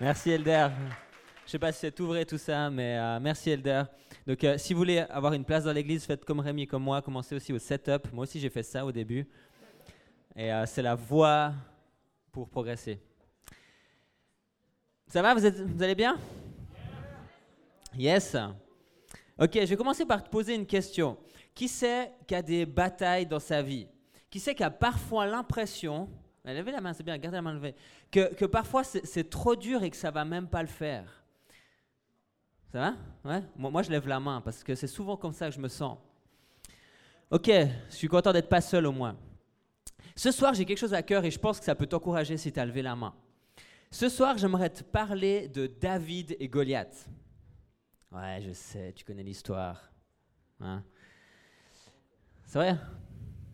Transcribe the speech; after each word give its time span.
Merci 0.00 0.30
Elder. 0.30 0.68
Je 1.44 1.50
sais 1.50 1.58
pas 1.58 1.72
si 1.72 1.80
c'est 1.80 1.98
ouvré 2.00 2.24
tout 2.24 2.38
ça, 2.38 2.70
mais 2.70 2.96
euh, 2.98 3.18
merci 3.20 3.50
Elder. 3.50 3.82
Donc 4.26 4.44
euh, 4.44 4.56
si 4.56 4.72
vous 4.72 4.78
voulez 4.78 4.98
avoir 5.00 5.32
une 5.32 5.44
place 5.44 5.64
dans 5.64 5.72
l'église, 5.72 6.04
faites 6.04 6.24
comme 6.24 6.38
Rémi 6.38 6.62
et 6.62 6.66
comme 6.68 6.84
moi, 6.84 7.02
commencez 7.02 7.34
aussi 7.34 7.52
au 7.52 7.58
setup. 7.58 8.12
Moi 8.12 8.22
aussi 8.22 8.38
j'ai 8.38 8.50
fait 8.50 8.62
ça 8.62 8.84
au 8.86 8.92
début. 8.92 9.26
Et 10.36 10.52
euh, 10.52 10.66
c'est 10.66 10.82
la 10.82 10.94
voie 10.94 11.52
pour 12.30 12.48
progresser. 12.48 13.00
Ça 15.08 15.20
va, 15.20 15.34
vous, 15.34 15.44
êtes- 15.44 15.60
vous 15.62 15.82
allez 15.82 15.96
bien? 15.96 16.16
Yes. 17.96 18.36
Ok, 19.36 19.54
je 19.54 19.64
vais 19.66 19.76
commencer 19.76 20.04
par 20.06 20.22
te 20.22 20.28
poser 20.28 20.54
une 20.54 20.66
question. 20.66 21.16
Qui 21.56 21.66
c'est 21.66 22.12
qui 22.26 22.36
a 22.36 22.42
des 22.42 22.66
batailles 22.66 23.26
dans 23.26 23.40
sa 23.40 23.62
vie? 23.62 23.88
Qui 24.30 24.38
c'est 24.38 24.54
qui 24.54 24.62
a 24.62 24.70
parfois 24.70 25.26
l'impression, 25.26 26.08
levez 26.54 26.72
la 26.72 26.80
main, 26.80 26.92
c'est 26.92 27.02
bien, 27.02 27.18
gardez 27.18 27.36
la 27.36 27.42
main 27.42 27.52
levée, 27.54 27.74
que, 28.10 28.34
que 28.34 28.44
parfois 28.44 28.84
c'est 28.84 29.30
trop 29.30 29.56
dur 29.56 29.82
et 29.82 29.90
que 29.90 29.96
ça 29.96 30.10
va 30.10 30.24
même 30.24 30.48
pas 30.48 30.62
le 30.62 30.68
faire 30.68 31.24
Ça 32.72 32.78
va? 32.78 32.94
Ouais 33.24 33.42
moi, 33.56 33.70
moi, 33.70 33.82
je 33.82 33.90
lève 33.90 34.06
la 34.08 34.20
main 34.20 34.40
parce 34.40 34.62
que 34.62 34.74
c'est 34.74 34.86
souvent 34.86 35.16
comme 35.16 35.32
ça 35.32 35.48
que 35.48 35.54
je 35.54 35.60
me 35.60 35.68
sens. 35.68 35.98
Ok, 37.30 37.50
je 37.50 37.94
suis 37.94 38.08
content 38.08 38.32
d'être 38.32 38.48
pas 38.48 38.60
seul 38.60 38.86
au 38.86 38.92
moins. 38.92 39.16
Ce 40.16 40.30
soir, 40.30 40.54
j'ai 40.54 40.64
quelque 40.64 40.78
chose 40.78 40.94
à 40.94 41.02
cœur 41.02 41.24
et 41.24 41.30
je 41.30 41.38
pense 41.38 41.58
que 41.58 41.64
ça 41.64 41.74
peut 41.74 41.86
t'encourager 41.86 42.36
si 42.36 42.52
tu 42.52 42.58
as 42.58 42.66
levé 42.66 42.82
la 42.82 42.96
main. 42.96 43.14
Ce 43.90 44.08
soir, 44.08 44.36
j'aimerais 44.36 44.70
te 44.70 44.82
parler 44.82 45.48
de 45.48 45.66
David 45.66 46.36
et 46.40 46.48
Goliath. 46.48 47.08
Ouais, 48.12 48.40
je 48.40 48.52
sais, 48.52 48.92
tu 48.94 49.04
connais 49.04 49.22
l'histoire. 49.22 49.90
Hein 50.60 50.82
C'est 52.44 52.58
vrai? 52.58 52.76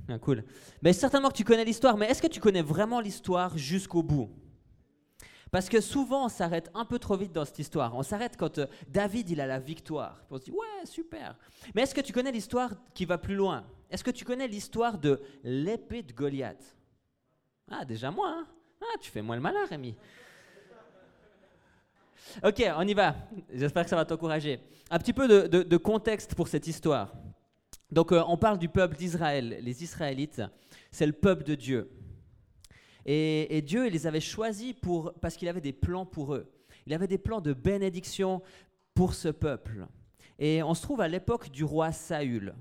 Ah, 0.08 0.18
Cool. 0.18 0.44
Mais 0.82 0.92
certainement 0.92 1.28
que 1.30 1.36
tu 1.36 1.44
connais 1.44 1.64
l'histoire, 1.64 1.96
mais 1.96 2.06
est-ce 2.06 2.20
que 2.20 2.26
tu 2.26 2.40
connais 2.40 2.62
vraiment 2.62 3.00
l'histoire 3.00 3.56
jusqu'au 3.56 4.02
bout? 4.02 4.30
Parce 5.50 5.68
que 5.68 5.80
souvent, 5.80 6.26
on 6.26 6.28
s'arrête 6.28 6.68
un 6.74 6.84
peu 6.84 6.98
trop 6.98 7.16
vite 7.16 7.32
dans 7.32 7.44
cette 7.44 7.60
histoire. 7.60 7.94
On 7.94 8.02
s'arrête 8.02 8.36
quand 8.36 8.58
euh, 8.58 8.66
David, 8.88 9.30
il 9.30 9.40
a 9.40 9.46
la 9.46 9.60
victoire. 9.60 10.24
On 10.28 10.36
se 10.36 10.44
dit, 10.46 10.50
ouais, 10.50 10.84
super. 10.84 11.36
Mais 11.74 11.82
est-ce 11.82 11.94
que 11.94 12.00
tu 12.00 12.12
connais 12.12 12.32
l'histoire 12.32 12.72
qui 12.92 13.04
va 13.04 13.18
plus 13.18 13.36
loin? 13.36 13.64
Est-ce 13.88 14.02
que 14.02 14.10
tu 14.10 14.24
connais 14.24 14.48
l'histoire 14.48 14.98
de 14.98 15.20
l'épée 15.44 16.02
de 16.02 16.12
Goliath? 16.12 16.76
Ah, 17.70 17.84
déjà 17.84 18.10
moi, 18.10 18.34
hein 18.36 18.46
Ah, 18.82 18.98
tu 19.00 19.12
fais 19.12 19.22
moins 19.22 19.36
le 19.36 19.42
malin, 19.42 19.64
Rémi. 19.70 19.94
Ok, 22.42 22.64
on 22.76 22.88
y 22.88 22.94
va. 22.94 23.14
J'espère 23.52 23.84
que 23.84 23.90
ça 23.90 23.96
va 23.96 24.04
t'encourager. 24.04 24.58
Un 24.90 24.98
petit 24.98 25.12
peu 25.12 25.28
de 25.48 25.76
contexte 25.76 26.34
pour 26.34 26.48
cette 26.48 26.66
histoire. 26.66 27.12
Donc, 27.90 28.12
euh, 28.12 28.22
on 28.26 28.36
parle 28.36 28.58
du 28.58 28.68
peuple 28.68 28.96
d'Israël. 28.96 29.58
Les 29.62 29.82
Israélites, 29.82 30.42
c'est 30.90 31.06
le 31.06 31.12
peuple 31.12 31.44
de 31.44 31.54
Dieu. 31.54 31.90
Et, 33.06 33.62
Dieu, 33.62 33.88
les 33.88 34.06
avait 34.06 34.20
choisis 34.20 34.74
parce 35.20 35.36
qu'il 35.36 35.48
avait 35.48 35.60
des 35.60 35.72
plans 35.72 36.06
pour 36.06 36.34
eux. 36.34 36.50
Il 36.86 36.94
avait 36.94 37.06
des 37.06 37.18
plans 37.18 37.40
de 37.40 37.52
bénédiction 37.52 38.42
pour 38.94 39.14
ce 39.14 39.28
peuple. 39.28 39.86
Et 40.38 40.62
on 40.62 40.74
se 40.74 40.82
trouve 40.82 41.00
à 41.00 41.08
l'époque 41.08 41.50
du 41.50 41.64
roi 41.64 41.92
Saül. 41.92 42.54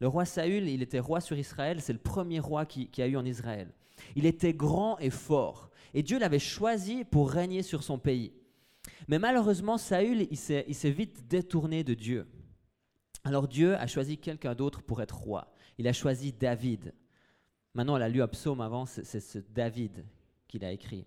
Le 0.00 0.08
roi 0.08 0.24
Saül, 0.24 0.68
il 0.68 0.82
était 0.82 0.98
roi 0.98 1.20
sur 1.20 1.36
Israël, 1.36 1.80
c'est 1.80 1.92
le 1.92 1.98
premier 1.98 2.40
roi 2.40 2.64
qui, 2.64 2.88
qui 2.88 3.02
a 3.02 3.06
eu 3.06 3.16
en 3.16 3.24
Israël. 3.26 3.68
Il 4.16 4.24
était 4.24 4.54
grand 4.54 4.98
et 4.98 5.10
fort. 5.10 5.70
Et 5.92 6.02
Dieu 6.02 6.18
l'avait 6.18 6.38
choisi 6.38 7.04
pour 7.04 7.30
régner 7.30 7.62
sur 7.62 7.82
son 7.82 7.98
pays. 7.98 8.32
Mais 9.08 9.18
malheureusement, 9.18 9.76
Saül, 9.76 10.26
il 10.30 10.36
s'est 10.36 10.90
vite 10.90 11.26
détourné 11.28 11.84
de 11.84 11.94
Dieu. 11.94 12.26
Alors 13.24 13.48
Dieu 13.48 13.74
a 13.76 13.86
choisi 13.86 14.18
quelqu'un 14.18 14.54
d'autre 14.54 14.82
pour 14.82 15.02
être 15.02 15.16
roi. 15.16 15.52
Il 15.78 15.88
a 15.88 15.92
choisi 15.92 16.32
David. 16.32 16.94
Maintenant, 17.74 17.96
elle 17.96 18.02
a 18.02 18.08
lu 18.08 18.22
un 18.22 18.28
psaume 18.28 18.60
avant, 18.60 18.86
c'est 18.86 19.20
ce 19.20 19.38
David 19.38 20.04
qu'il 20.48 20.64
a 20.64 20.72
écrit. 20.72 21.06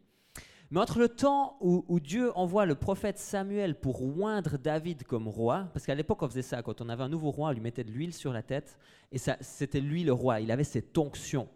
Mais 0.72 0.80
entre 0.80 0.98
le 0.98 1.10
temps 1.10 1.58
où, 1.62 1.86
où 1.88 2.00
Dieu 2.00 2.36
envoie 2.36 2.66
le 2.66 2.76
prophète 2.76 3.20
Samuel 3.20 3.80
pour 3.80 4.02
oindre 4.18 4.58
David 4.58 5.04
comme 5.04 5.28
roi, 5.28 5.70
parce 5.74 5.86
qu'à 5.86 5.94
l'époque 5.94 6.24
on 6.24 6.28
faisait 6.28 6.42
ça, 6.42 6.64
quand 6.64 6.82
on 6.82 6.90
avait 6.90 7.04
un 7.04 7.10
nouveau 7.10 7.30
roi, 7.30 7.50
on 7.50 7.52
lui 7.52 7.62
mettait 7.62 7.84
de 7.84 7.92
l'huile 7.92 8.14
sur 8.14 8.34
la 8.34 8.42
tête, 8.42 8.80
et 9.12 9.20
c'était 9.20 9.82
lui 9.82 10.04
le 10.04 10.14
roi, 10.14 10.40
il 10.40 10.50
avait 10.50 10.64
cette 10.64 10.98
onction. 10.98 11.48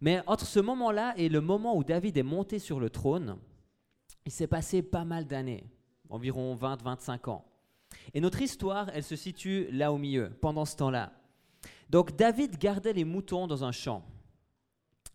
Mais 0.00 0.22
entre 0.26 0.46
ce 0.46 0.60
moment-là 0.60 1.12
et 1.18 1.28
le 1.28 1.42
moment 1.42 1.76
où 1.76 1.84
David 1.84 2.16
est 2.16 2.22
monté 2.22 2.58
sur 2.58 2.80
le 2.80 2.88
trône, 2.88 3.36
il 4.24 4.32
s'est 4.32 4.46
passé 4.46 4.80
pas 4.80 5.04
mal 5.04 5.26
d'années, 5.26 5.64
environ 6.08 6.54
20-25 6.54 7.28
ans. 7.28 7.44
Et 8.14 8.20
notre 8.20 8.42
histoire, 8.42 8.90
elle 8.92 9.04
se 9.04 9.16
situe 9.16 9.68
là 9.70 9.92
au 9.92 9.98
milieu, 9.98 10.30
pendant 10.40 10.64
ce 10.64 10.76
temps-là. 10.76 11.12
Donc 11.88 12.16
David 12.16 12.58
gardait 12.58 12.92
les 12.92 13.04
moutons 13.04 13.46
dans 13.46 13.64
un 13.64 13.72
champ. 13.72 14.04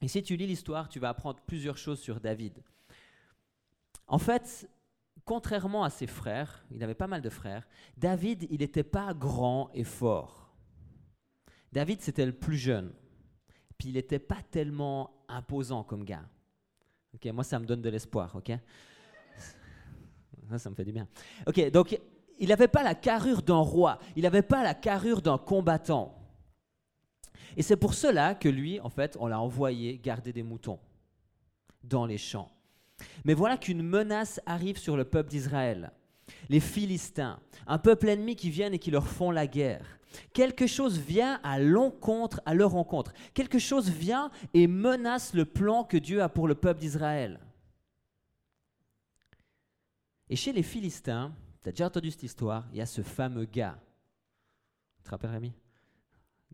Et 0.01 0.07
si 0.07 0.21
tu 0.21 0.35
lis 0.35 0.47
l'histoire, 0.47 0.89
tu 0.89 0.99
vas 0.99 1.09
apprendre 1.09 1.39
plusieurs 1.45 1.77
choses 1.77 1.99
sur 1.99 2.19
David. 2.19 2.61
En 4.07 4.19
fait, 4.19 4.69
contrairement 5.23 5.83
à 5.83 5.89
ses 5.89 6.07
frères, 6.07 6.65
il 6.71 6.83
avait 6.83 6.93
pas 6.95 7.07
mal 7.07 7.21
de 7.21 7.29
frères, 7.29 7.67
David, 7.97 8.47
il 8.49 8.59
n'était 8.59 8.83
pas 8.83 9.13
grand 9.13 9.71
et 9.73 9.83
fort. 9.83 10.53
David, 11.71 12.01
c'était 12.01 12.25
le 12.25 12.33
plus 12.33 12.57
jeune. 12.57 12.93
Puis 13.77 13.89
il 13.89 13.95
n'était 13.95 14.19
pas 14.19 14.41
tellement 14.51 15.25
imposant 15.27 15.83
comme 15.83 16.05
gars. 16.05 16.27
Moi, 17.25 17.43
ça 17.43 17.59
me 17.59 17.65
donne 17.65 17.81
de 17.81 17.89
l'espoir, 17.89 18.35
ça, 20.49 20.59
ça 20.59 20.69
me 20.69 20.75
fait 20.75 20.85
du 20.85 20.91
bien. 20.91 21.07
Ok, 21.47 21.71
donc 21.71 21.99
il 22.39 22.49
n'avait 22.49 22.67
pas 22.67 22.83
la 22.83 22.95
carrure 22.95 23.41
d'un 23.41 23.59
roi, 23.59 23.99
il 24.15 24.23
n'avait 24.23 24.41
pas 24.41 24.63
la 24.63 24.73
carrure 24.73 25.21
d'un 25.21 25.37
combattant. 25.37 26.15
Et 27.57 27.61
c'est 27.61 27.77
pour 27.77 27.93
cela 27.93 28.35
que 28.35 28.49
lui, 28.49 28.79
en 28.79 28.89
fait, 28.89 29.17
on 29.19 29.27
l'a 29.27 29.39
envoyé 29.39 29.97
garder 29.97 30.33
des 30.33 30.43
moutons 30.43 30.79
dans 31.83 32.05
les 32.05 32.17
champs. 32.17 32.51
Mais 33.23 33.33
voilà 33.33 33.57
qu'une 33.57 33.83
menace 33.83 34.41
arrive 34.45 34.77
sur 34.77 34.97
le 34.97 35.05
peuple 35.05 35.29
d'Israël. 35.29 35.91
Les 36.49 36.59
Philistins, 36.59 37.39
un 37.67 37.77
peuple 37.77 38.09
ennemi 38.09 38.35
qui 38.35 38.49
viennent 38.49 38.73
et 38.73 38.79
qui 38.79 38.91
leur 38.91 39.07
font 39.07 39.31
la 39.31 39.47
guerre. 39.47 39.99
Quelque 40.33 40.65
chose 40.65 40.97
vient 40.97 41.39
à 41.43 41.59
l'encontre, 41.59 42.41
à 42.45 42.53
leur 42.53 42.71
rencontre. 42.71 43.13
Quelque 43.33 43.59
chose 43.59 43.89
vient 43.89 44.31
et 44.53 44.67
menace 44.67 45.33
le 45.33 45.45
plan 45.45 45.83
que 45.83 45.97
Dieu 45.97 46.21
a 46.21 46.29
pour 46.29 46.47
le 46.47 46.55
peuple 46.55 46.79
d'Israël. 46.79 47.39
Et 50.29 50.35
chez 50.35 50.53
les 50.53 50.63
Philistins, 50.63 51.33
tu 51.65 51.69
as 51.69 51.71
déjà 51.71 51.87
entendu 51.87 52.11
cette 52.11 52.21
histoire, 52.21 52.63
il 52.71 52.77
y 52.77 52.81
a 52.81 52.85
ce 52.85 53.01
fameux 53.01 53.45
gars. 53.45 53.75
Tu 54.97 55.03
te 55.03 55.09
rappelles, 55.09 55.31
Rémi? 55.31 55.51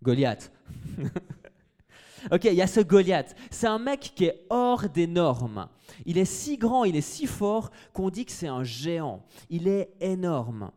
Goliath. 0.02 0.54
ok, 2.32 2.46
il 2.46 2.54
y 2.54 2.62
a 2.62 2.68
ce 2.68 2.80
Goliath. 2.80 3.36
C'est 3.50 3.68
un 3.68 3.78
mec 3.78 4.14
qui 4.16 4.24
est 4.26 4.46
hors 4.50 4.88
des 4.88 5.08
normes. 5.08 5.68
Il 6.06 6.18
est 6.18 6.24
si 6.24 6.58
grand, 6.58 6.86
il 6.86 6.96
est 6.96 7.02
si 7.02 7.28
fort 7.28 7.72
qu'on 7.92 8.10
dit 8.10 8.26
que 8.26 8.32
c'est 8.32 8.48
un 8.48 8.64
géant. 8.64 9.26
Il 9.50 9.68
est 9.68 9.92
énorme. 10.00 10.72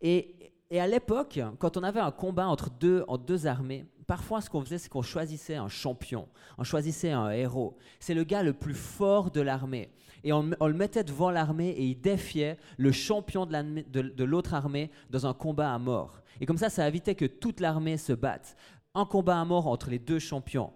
Et, 0.00 0.34
à 0.72 0.86
l'époque, 0.86 1.40
quand 1.58 1.76
on 1.76 1.82
avait 1.82 2.00
un 2.00 2.12
combat 2.12 2.46
entre 2.46 2.70
deux 2.70 3.46
armées, 3.46 3.84
parfois 4.06 4.40
ce 4.40 4.48
qu'on 4.48 4.62
faisait, 4.62 4.78
c'est 4.78 4.88
qu'on 4.88 5.02
choisissait 5.02 5.56
un 5.56 5.68
champion, 5.68 6.26
on 6.56 6.64
choisissait 6.64 7.10
un 7.10 7.30
héros. 7.30 7.76
C'est 7.98 8.14
le 8.14 8.24
gars 8.24 8.42
le 8.42 8.54
plus 8.54 8.74
fort 8.74 9.30
de 9.30 9.42
l'armée. 9.42 9.92
Et 10.24 10.32
on, 10.32 10.42
le 10.42 10.72
mettait 10.74 11.04
devant 11.04 11.30
l'armée 11.30 11.70
et 11.70 11.84
il 11.84 12.00
défiait 12.00 12.58
le 12.76 12.92
champion 12.92 13.46
de 13.46 14.24
l'autre 14.24 14.54
armée 14.54 14.90
dans 15.08 15.26
un 15.26 15.34
combat 15.34 15.72
à 15.72 15.78
mort. 15.78 16.20
Et 16.40 16.46
comme 16.46 16.58
ça, 16.58 16.70
ça 16.70 16.86
évitait 16.86 17.14
que 17.14 17.24
toute 17.24 17.60
l'armée 17.60 17.96
se 17.96 18.12
batte. 18.12 18.56
Un 18.94 19.04
combat 19.04 19.40
à 19.40 19.44
mort 19.44 19.66
entre 19.66 19.90
les 19.90 19.98
deux 19.98 20.18
champions. 20.18 20.72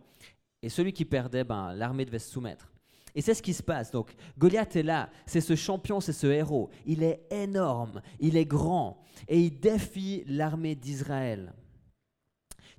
Et 0.62 0.68
celui 0.68 0.92
qui 0.92 1.04
perdait, 1.04 1.44
ben, 1.44 1.74
l'armée 1.74 2.04
devait 2.04 2.18
se 2.18 2.30
soumettre. 2.30 2.72
Et 3.14 3.20
c'est 3.20 3.34
ce 3.34 3.42
qui 3.42 3.54
se 3.54 3.62
passe. 3.62 3.90
Donc, 3.90 4.14
Goliath 4.38 4.76
est 4.76 4.82
là, 4.82 5.08
c'est 5.26 5.40
ce 5.40 5.54
champion, 5.54 6.00
c'est 6.00 6.12
ce 6.12 6.26
héros. 6.26 6.70
Il 6.84 7.02
est 7.02 7.26
énorme, 7.30 8.02
il 8.18 8.36
est 8.36 8.44
grand, 8.44 9.04
et 9.28 9.40
il 9.40 9.60
défie 9.60 10.24
l'armée 10.26 10.74
d'Israël. 10.74 11.52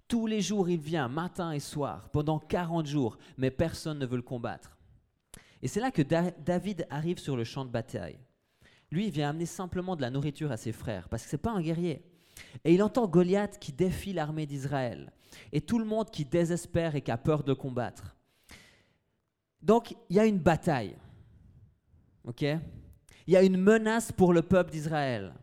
Tous 0.08 0.28
les 0.28 0.42
jours, 0.42 0.70
il 0.70 0.80
vient, 0.80 1.08
matin 1.08 1.52
et 1.52 1.59
soir, 1.59 2.09
pendant 2.09 2.38
40 2.38 2.86
jours, 2.86 3.18
mais 3.38 3.50
personne 3.50 3.97
ne 3.97 4.06
veut 4.06 4.18
le 4.18 4.22
combattre. 4.22 4.75
Et 5.66 5.68
c'est 5.68 5.80
là 5.80 5.90
que 5.90 6.03
Da- 6.03 6.30
David 6.30 6.86
arrive 6.92 7.18
sur 7.18 7.36
le 7.36 7.44
champ 7.44 7.66
de 7.66 7.72
bataille. 7.72 8.20
Lui, 8.91 9.08
il 9.08 9.12
vient 9.12 9.32
amener 9.32 9.47
simplement 9.47 9.96
de 9.96 10.02
la 10.03 10.12
nourriture 10.12 10.52
à 10.52 10.58
ses 10.58 10.72
frères, 10.72 11.09
parce 11.09 11.23
que 11.23 11.29
ce 11.32 11.35
n'est 11.35 11.41
pas 11.41 11.53
un 11.53 11.59
guerrier. 11.59 12.03
Et 12.64 12.76
il 12.76 12.84
entend 12.84 13.08
Goliath 13.08 13.58
qui 13.58 13.72
défie 13.73 14.14
l'armée 14.14 14.46
d'Israël, 14.46 15.12
et 15.52 15.62
tout 15.62 15.79
le 15.79 15.85
monde 15.85 16.12
qui 16.12 16.23
désespère 16.23 16.94
et 16.94 17.02
qui 17.02 17.09
a 17.09 17.17
peur 17.17 17.44
de 17.44 17.53
combattre. 17.53 18.16
Donc, 19.64 19.96
il 20.12 20.17
y 20.17 20.20
a 20.20 20.28
une 20.28 20.38
bataille. 20.38 20.96
OK? 22.26 22.44
Il 22.44 23.34
y 23.34 23.35
a 23.35 23.41
une 23.41 23.58
menace 23.58 24.11
pour 24.11 24.34
le 24.34 24.44
peuple 24.44 24.70
d'Israël. 24.70 25.34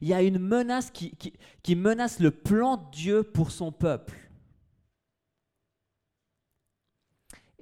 Il 0.00 0.08
y 0.08 0.14
a 0.14 0.22
une 0.22 0.38
menace 0.38 0.90
qui 0.90 1.76
menace 1.76 2.18
le 2.18 2.30
plan 2.30 2.78
de 2.78 2.90
Dieu 2.92 3.22
pour 3.24 3.50
son 3.50 3.72
peuple. 3.72 4.25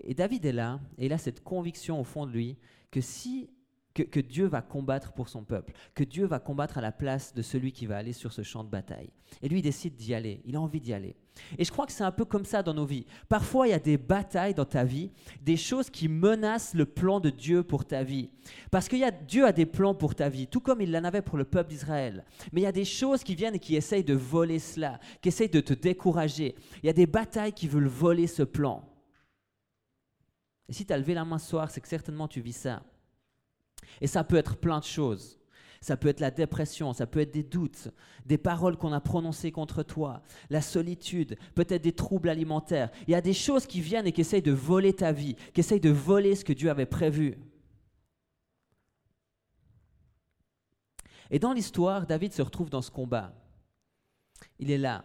Et 0.05 0.15
David 0.15 0.45
est 0.45 0.53
là, 0.53 0.81
et 0.99 1.06
il 1.06 1.12
a 1.12 1.19
cette 1.19 1.43
conviction 1.43 2.01
au 2.01 2.05
fond 2.05 2.27
de 2.27 2.33
lui 2.33 2.56
que 2.91 3.01
si 3.01 3.51
que, 3.95 4.21
Dieu 4.21 4.47
va 4.47 4.61
combattre 4.61 5.12
pour 5.12 5.29
son 5.29 5.45
peuple, 5.45 5.73
que 5.95 6.03
Dieu 6.03 6.27
va 6.27 6.41
combattre 6.41 6.79
à 6.79 6.81
la 6.81 6.91
place 6.91 7.33
de 7.33 7.43
celui 7.43 7.71
qui 7.71 7.87
va 7.87 7.97
aller 7.97 8.12
sur 8.12 8.33
ce 8.33 8.43
champ 8.43 8.65
de 8.65 8.69
bataille. 8.69 9.11
Et 9.41 9.49
lui, 9.49 9.61
il 9.61 9.62
décide 9.62 9.95
d'y 9.95 10.15
aller, 10.15 10.43
il 10.45 10.56
a 10.56 10.61
envie 10.61 10.81
d'y 10.81 10.93
aller. 10.93 11.15
Et 11.59 11.65
je 11.65 11.71
crois 11.71 11.87
que 11.87 11.93
c'est 11.93 12.05
un 12.05 12.12
peu 12.12 12.25
comme 12.25 12.45
ça 12.45 12.62
dans 12.62 12.75
nos 12.75 12.87
vies. 12.87 13.06
Parfois, 13.29 13.67
il 13.67 13.71
y 13.71 13.75
a 13.75 13.79
des 13.79 13.97
batailles 13.97 14.55
dans 14.55 14.65
ta 14.65 14.85
vie, 14.85 15.11
des 15.43 15.56
choses 15.56 15.91
qui 15.91 16.09
menacent 16.09 16.75
le 16.75 16.87
plan 16.87 17.21
de 17.21 17.31
Dieu 17.31 17.62
pour 17.62 17.85
ta 17.85 18.03
vie. 18.03 18.31
Parce 18.71 18.89
que 18.89 18.97
Dieu 19.25 19.47
a 19.47 19.53
des 19.53 19.67
plans 19.67 19.95
pour 19.95 20.15
ta 20.15 20.29
vie, 20.29 20.49
tout 20.49 20.61
comme 20.61 20.81
il 20.81 20.91
l'en 20.91 21.05
avait 21.05 21.23
pour 21.23 21.39
le 21.39 21.45
peuple 21.45 21.71
d'Israël. 21.71 22.25
Mais 22.53 22.62
il 22.62 22.65
y 22.65 22.69
a 22.69 22.73
des 22.73 22.85
choses 22.85 23.23
qui 23.23 23.35
viennent 23.35 23.55
et 23.55 23.61
qui 23.61 23.77
essayent 23.77 24.05
de 24.05 24.15
voler 24.15 24.59
cela, 24.59 24.99
qui 25.21 25.29
essayent 25.29 25.49
de 25.49 25.61
te 25.61 25.75
décourager. 25.75 26.57
Il 26.83 26.87
y 26.87 26.91
a 26.91 26.95
des 26.95 27.07
batailles 27.07 27.53
qui 27.53 27.69
veulent 27.69 27.87
voler 27.87 28.27
ce 28.27 28.43
plan. 28.43 28.85
Et 30.69 30.72
si 30.72 30.87
tu 30.87 30.93
as 30.93 30.99
levé 30.99 31.14
la 31.14 31.25
main 31.25 31.38
ce 31.38 31.49
soir, 31.49 31.70
c'est 31.70 31.81
que 31.81 31.88
certainement 31.88 32.28
tu 32.28 32.40
vis 32.40 32.52
ça. 32.52 32.82
Et 34.00 34.06
ça 34.06 34.25
peut 34.25 34.37
être 34.37 34.56
plein 34.56 34.78
de 34.78 34.84
choses. 34.84 35.38
Ça 35.81 35.99
peut 35.99 36.08
être 36.08 36.20
la 36.20 36.31
dépression, 36.31 36.94
ça 36.94 37.06
peut 37.06 37.20
être 37.20 37.34
des 37.34 37.43
doutes, 37.43 37.90
des 38.25 38.38
paroles 38.38 38.78
qu'on 38.78 38.94
a 38.94 39.02
prononcées 39.02 39.52
contre 39.52 39.82
toi, 39.82 40.22
la 40.49 40.62
solitude, 40.62 41.37
peut-être 41.55 41.82
des 41.82 41.93
troubles 41.93 42.31
alimentaires. 42.31 42.90
Il 43.06 43.11
y 43.11 43.14
a 43.14 43.20
des 43.20 43.34
choses 43.34 43.66
qui 43.66 43.82
viennent 43.82 44.06
et 44.06 44.12
qui 44.12 44.22
essayent 44.22 44.40
de 44.40 44.50
voler 44.50 44.94
ta 44.94 45.12
vie, 45.12 45.37
qui 45.52 45.61
essayent 45.61 45.81
de 45.81 45.90
voler 45.90 46.37
ce 46.37 46.44
que 46.46 46.55
Dieu 46.55 46.70
avait 46.70 46.87
prévu. 46.87 47.37
Et 51.31 51.38
dans 51.38 51.52
l'histoire, 51.52 52.06
David 52.06 52.32
se 52.32 52.40
retrouve 52.40 52.70
dans 52.70 52.81
ce 52.81 52.90
combat. 52.90 53.34
Il 54.58 54.70
est 54.70 54.78
là, 54.78 55.05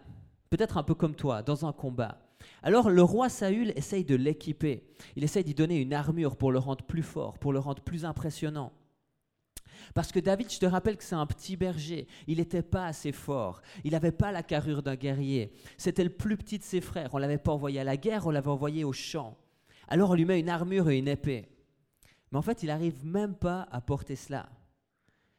peut-être 0.50 0.78
un 0.78 0.84
peu 0.84 0.96
comme 0.96 1.16
toi, 1.16 1.44
dans 1.44 1.66
un 1.66 1.74
combat. 1.74 2.29
Alors 2.62 2.90
le 2.90 3.02
roi 3.02 3.30
Saül 3.30 3.72
essaye 3.76 4.04
de 4.04 4.16
l'équiper. 4.16 4.84
Il 5.16 5.24
essaye 5.24 5.44
d'y 5.44 5.54
donner 5.54 5.80
une 5.80 5.94
armure 5.94 6.36
pour 6.36 6.52
le 6.52 6.60
rendre 6.60 6.84
plus 6.84 7.04
fort, 7.04 7.38
pour 7.40 7.54
le 7.54 7.60
rendre 7.60 7.82
plus 7.82 8.06
impressionnant. 8.06 8.72
Parce 9.94 10.12
que 10.12 10.20
David, 10.20 10.52
je 10.52 10.60
te 10.60 10.66
rappelle 10.66 10.98
que 10.98 11.04
c'est 11.04 11.16
un 11.16 11.26
petit 11.26 11.56
berger. 11.56 12.08
Il 12.28 12.38
n'était 12.38 12.62
pas 12.62 12.86
assez 12.86 13.12
fort. 13.12 13.62
Il 13.84 13.92
n'avait 13.92 14.12
pas 14.12 14.32
la 14.32 14.44
carrure 14.44 14.84
d'un 14.84 14.96
guerrier. 14.96 15.54
C'était 15.78 16.04
le 16.04 16.10
plus 16.10 16.38
petit 16.38 16.60
de 16.60 16.64
ses 16.64 16.82
frères. 16.82 17.10
On 17.14 17.18
l'avait 17.18 17.38
pas 17.38 17.54
envoyé 17.54 17.80
à 17.80 17.84
la 17.84 17.98
guerre, 17.98 18.28
on 18.28 18.32
l'avait 18.32 18.50
envoyé 18.50 18.84
au 18.84 18.94
champ. 18.94 19.38
Alors 19.88 20.12
on 20.12 20.16
lui 20.16 20.26
met 20.26 20.40
une 20.40 20.50
armure 20.50 20.90
et 20.90 20.98
une 20.98 21.08
épée. 21.08 21.48
Mais 22.32 22.38
en 22.38 22.44
fait, 22.44 22.62
il 22.62 22.68
n'arrive 22.68 23.06
même 23.06 23.36
pas 23.36 23.68
à 23.72 23.82
porter 23.82 24.16
cela. 24.16 24.50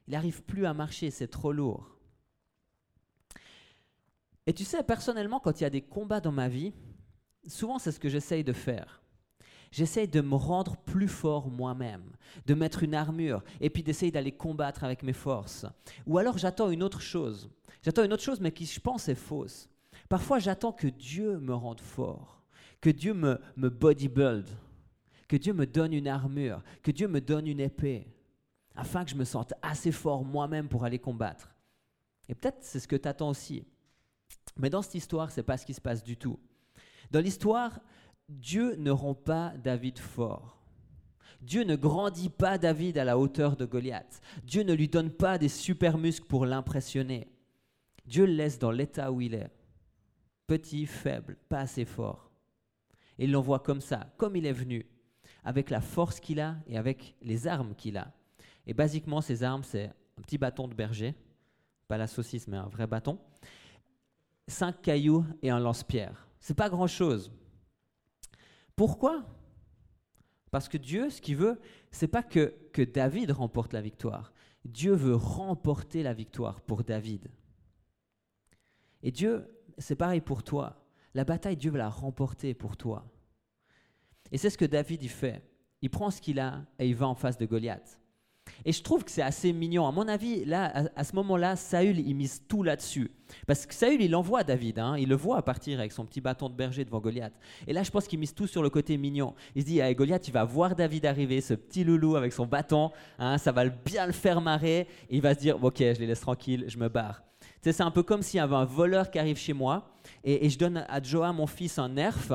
Il 0.08 0.12
n'arrive 0.12 0.42
plus 0.42 0.66
à 0.66 0.74
marcher, 0.74 1.10
c'est 1.10 1.28
trop 1.28 1.52
lourd. 1.52 1.96
Et 4.46 4.52
tu 4.52 4.64
sais, 4.64 4.82
personnellement, 4.82 5.38
quand 5.38 5.60
il 5.60 5.62
y 5.62 5.66
a 5.66 5.70
des 5.70 5.82
combats 5.82 6.20
dans 6.20 6.32
ma 6.32 6.48
vie, 6.48 6.72
souvent 7.46 7.78
c'est 7.78 7.92
ce 7.92 8.00
que 8.00 8.08
j'essaye 8.08 8.44
de 8.44 8.52
faire. 8.52 9.02
J'essaye 9.72 10.08
de 10.08 10.20
me 10.20 10.34
rendre 10.34 10.76
plus 10.78 11.08
fort 11.08 11.48
moi-même, 11.48 12.10
de 12.46 12.54
mettre 12.54 12.82
une 12.82 12.94
armure 12.94 13.44
et 13.60 13.70
puis 13.70 13.84
d'essayer 13.84 14.10
d'aller 14.10 14.32
combattre 14.32 14.82
avec 14.82 15.02
mes 15.02 15.12
forces. 15.12 15.66
Ou 16.06 16.18
alors 16.18 16.38
j'attends 16.38 16.70
une 16.70 16.82
autre 16.82 17.00
chose. 17.00 17.48
J'attends 17.82 18.04
une 18.04 18.12
autre 18.12 18.22
chose 18.22 18.40
mais 18.40 18.52
qui 18.52 18.66
je 18.66 18.80
pense 18.80 19.08
est 19.08 19.14
fausse. 19.14 19.68
Parfois 20.08 20.40
j'attends 20.40 20.72
que 20.72 20.88
Dieu 20.88 21.38
me 21.38 21.54
rende 21.54 21.80
fort, 21.80 22.42
que 22.80 22.90
Dieu 22.90 23.14
me, 23.14 23.40
me 23.56 23.70
bodybuild, 23.70 24.48
que 25.28 25.36
Dieu 25.36 25.52
me 25.52 25.66
donne 25.66 25.92
une 25.92 26.08
armure, 26.08 26.64
que 26.82 26.90
Dieu 26.90 27.06
me 27.06 27.20
donne 27.20 27.46
une 27.46 27.60
épée, 27.60 28.08
afin 28.74 29.04
que 29.04 29.10
je 29.12 29.16
me 29.16 29.24
sente 29.24 29.54
assez 29.62 29.92
fort 29.92 30.24
moi-même 30.24 30.68
pour 30.68 30.84
aller 30.84 30.98
combattre. 30.98 31.54
Et 32.28 32.34
peut-être 32.34 32.58
c'est 32.62 32.80
ce 32.80 32.88
que 32.88 32.96
tu 32.96 33.08
attends 33.08 33.30
aussi. 33.30 33.64
Mais 34.56 34.70
dans 34.70 34.82
cette 34.82 34.96
histoire, 34.96 35.30
ce 35.30 35.38
n'est 35.40 35.44
pas 35.44 35.56
ce 35.56 35.66
qui 35.66 35.74
se 35.74 35.80
passe 35.80 36.02
du 36.02 36.16
tout. 36.16 36.38
Dans 37.10 37.20
l'histoire, 37.20 37.80
Dieu 38.28 38.76
ne 38.76 38.90
rend 38.90 39.14
pas 39.14 39.52
David 39.62 39.98
fort. 39.98 40.60
Dieu 41.40 41.64
ne 41.64 41.74
grandit 41.74 42.28
pas 42.28 42.58
David 42.58 42.98
à 42.98 43.04
la 43.04 43.18
hauteur 43.18 43.56
de 43.56 43.64
Goliath. 43.64 44.20
Dieu 44.44 44.62
ne 44.62 44.74
lui 44.74 44.88
donne 44.88 45.10
pas 45.10 45.38
des 45.38 45.48
super 45.48 45.98
muscles 45.98 46.26
pour 46.26 46.46
l'impressionner. 46.46 47.28
Dieu 48.06 48.26
le 48.26 48.32
laisse 48.32 48.58
dans 48.58 48.70
l'état 48.70 49.10
où 49.10 49.20
il 49.20 49.34
est. 49.34 49.50
Petit, 50.46 50.86
faible, 50.86 51.38
pas 51.48 51.60
assez 51.60 51.84
fort. 51.84 52.30
Et 53.18 53.24
il 53.24 53.32
l'envoie 53.32 53.60
comme 53.60 53.80
ça, 53.80 54.12
comme 54.16 54.36
il 54.36 54.46
est 54.46 54.52
venu, 54.52 54.86
avec 55.44 55.70
la 55.70 55.80
force 55.80 56.20
qu'il 56.20 56.40
a 56.40 56.56
et 56.66 56.76
avec 56.76 57.14
les 57.22 57.46
armes 57.46 57.74
qu'il 57.74 57.96
a. 57.96 58.12
Et 58.66 58.74
basiquement, 58.74 59.20
ces 59.20 59.42
armes, 59.42 59.64
c'est 59.64 59.86
un 60.18 60.22
petit 60.22 60.38
bâton 60.38 60.68
de 60.68 60.74
berger, 60.74 61.14
pas 61.88 61.96
la 61.96 62.06
saucisse, 62.06 62.46
mais 62.48 62.56
un 62.56 62.68
vrai 62.68 62.86
bâton, 62.86 63.18
cinq 64.46 64.82
cailloux 64.82 65.24
et 65.42 65.50
un 65.50 65.58
lance-pierre. 65.58 66.29
C'est 66.40 66.54
pas 66.54 66.70
grand-chose. 66.70 67.32
Pourquoi? 68.74 69.24
Parce 70.50 70.68
que 70.68 70.78
Dieu, 70.78 71.10
ce 71.10 71.20
qu'il 71.20 71.36
veut, 71.36 71.60
c'est 71.90 72.08
pas 72.08 72.22
que, 72.22 72.54
que 72.72 72.82
David 72.82 73.30
remporte 73.30 73.72
la 73.72 73.80
victoire. 73.80 74.32
Dieu 74.64 74.92
veut 74.92 75.14
remporter 75.14 76.02
la 76.02 76.12
victoire 76.12 76.60
pour 76.60 76.82
David. 76.82 77.30
Et 79.02 79.12
Dieu, 79.12 79.46
c'est 79.78 79.96
pareil 79.96 80.20
pour 80.20 80.42
toi. 80.42 80.84
La 81.14 81.24
bataille, 81.24 81.56
Dieu 81.56 81.70
veut 81.70 81.78
la 81.78 81.88
remporter 81.88 82.54
pour 82.54 82.76
toi. 82.76 83.10
Et 84.32 84.38
c'est 84.38 84.50
ce 84.50 84.58
que 84.58 84.64
David 84.64 85.02
y 85.02 85.08
fait. 85.08 85.42
Il 85.82 85.90
prend 85.90 86.10
ce 86.10 86.20
qu'il 86.20 86.38
a 86.38 86.64
et 86.78 86.88
il 86.88 86.94
va 86.94 87.08
en 87.08 87.14
face 87.14 87.38
de 87.38 87.46
Goliath. 87.46 87.98
Et 88.64 88.72
je 88.72 88.82
trouve 88.82 89.04
que 89.04 89.10
c'est 89.10 89.22
assez 89.22 89.52
mignon. 89.52 89.86
À 89.86 89.92
mon 89.92 90.08
avis, 90.08 90.44
là, 90.44 90.88
à, 90.94 91.04
ce 91.04 91.14
moment-là, 91.16 91.56
Saül, 91.56 91.98
il 91.98 92.14
mise 92.14 92.42
tout 92.48 92.62
là-dessus. 92.62 93.10
Parce 93.46 93.66
que 93.66 93.74
Saül, 93.74 94.02
il 94.02 94.14
envoie 94.14 94.42
David, 94.42 94.78
hein. 94.78 94.96
il 94.98 95.08
le 95.08 95.14
voit 95.14 95.42
partir 95.42 95.78
avec 95.78 95.92
son 95.92 96.04
petit 96.04 96.20
bâton 96.20 96.48
de 96.48 96.54
berger 96.54 96.84
devant 96.84 97.00
Goliath. 97.00 97.32
Et 97.66 97.72
là, 97.72 97.82
je 97.82 97.90
pense 97.90 98.06
qu'il 98.06 98.18
mise 98.18 98.34
tout 98.34 98.46
sur 98.46 98.62
le 98.62 98.70
côté 98.70 98.96
mignon. 98.96 99.34
Il 99.54 99.62
se 99.62 99.66
dit, 99.66 99.78
hey, 99.78 99.94
Goliath, 99.94 100.26
il 100.28 100.32
va 100.32 100.44
voir 100.44 100.74
David 100.74 101.06
arriver, 101.06 101.40
ce 101.40 101.54
petit 101.54 101.84
loulou 101.84 102.16
avec 102.16 102.32
son 102.32 102.46
bâton, 102.46 102.90
hein, 103.18 103.38
ça 103.38 103.52
va 103.52 103.68
bien 103.68 104.06
le 104.06 104.12
faire 104.12 104.40
marrer. 104.40 104.86
Et 105.08 105.16
il 105.16 105.22
va 105.22 105.34
se 105.34 105.40
dire, 105.40 105.62
ok, 105.62 105.78
je 105.78 106.00
les 106.00 106.06
laisse 106.06 106.20
tranquilles, 106.20 106.64
je 106.68 106.78
me 106.78 106.88
barre. 106.88 107.22
c'est 107.62 107.80
un 107.80 107.90
peu 107.90 108.02
comme 108.02 108.22
s'il 108.22 108.38
y 108.38 108.40
avait 108.40 108.56
un 108.56 108.64
voleur 108.64 109.10
qui 109.10 109.18
arrive 109.18 109.38
chez 109.38 109.52
moi 109.52 109.90
et, 110.24 110.48
je 110.48 110.58
donne 110.58 110.84
à 110.88 111.02
Joa, 111.02 111.32
mon 111.32 111.46
fils, 111.46 111.78
un 111.78 111.88
nerf. 111.88 112.32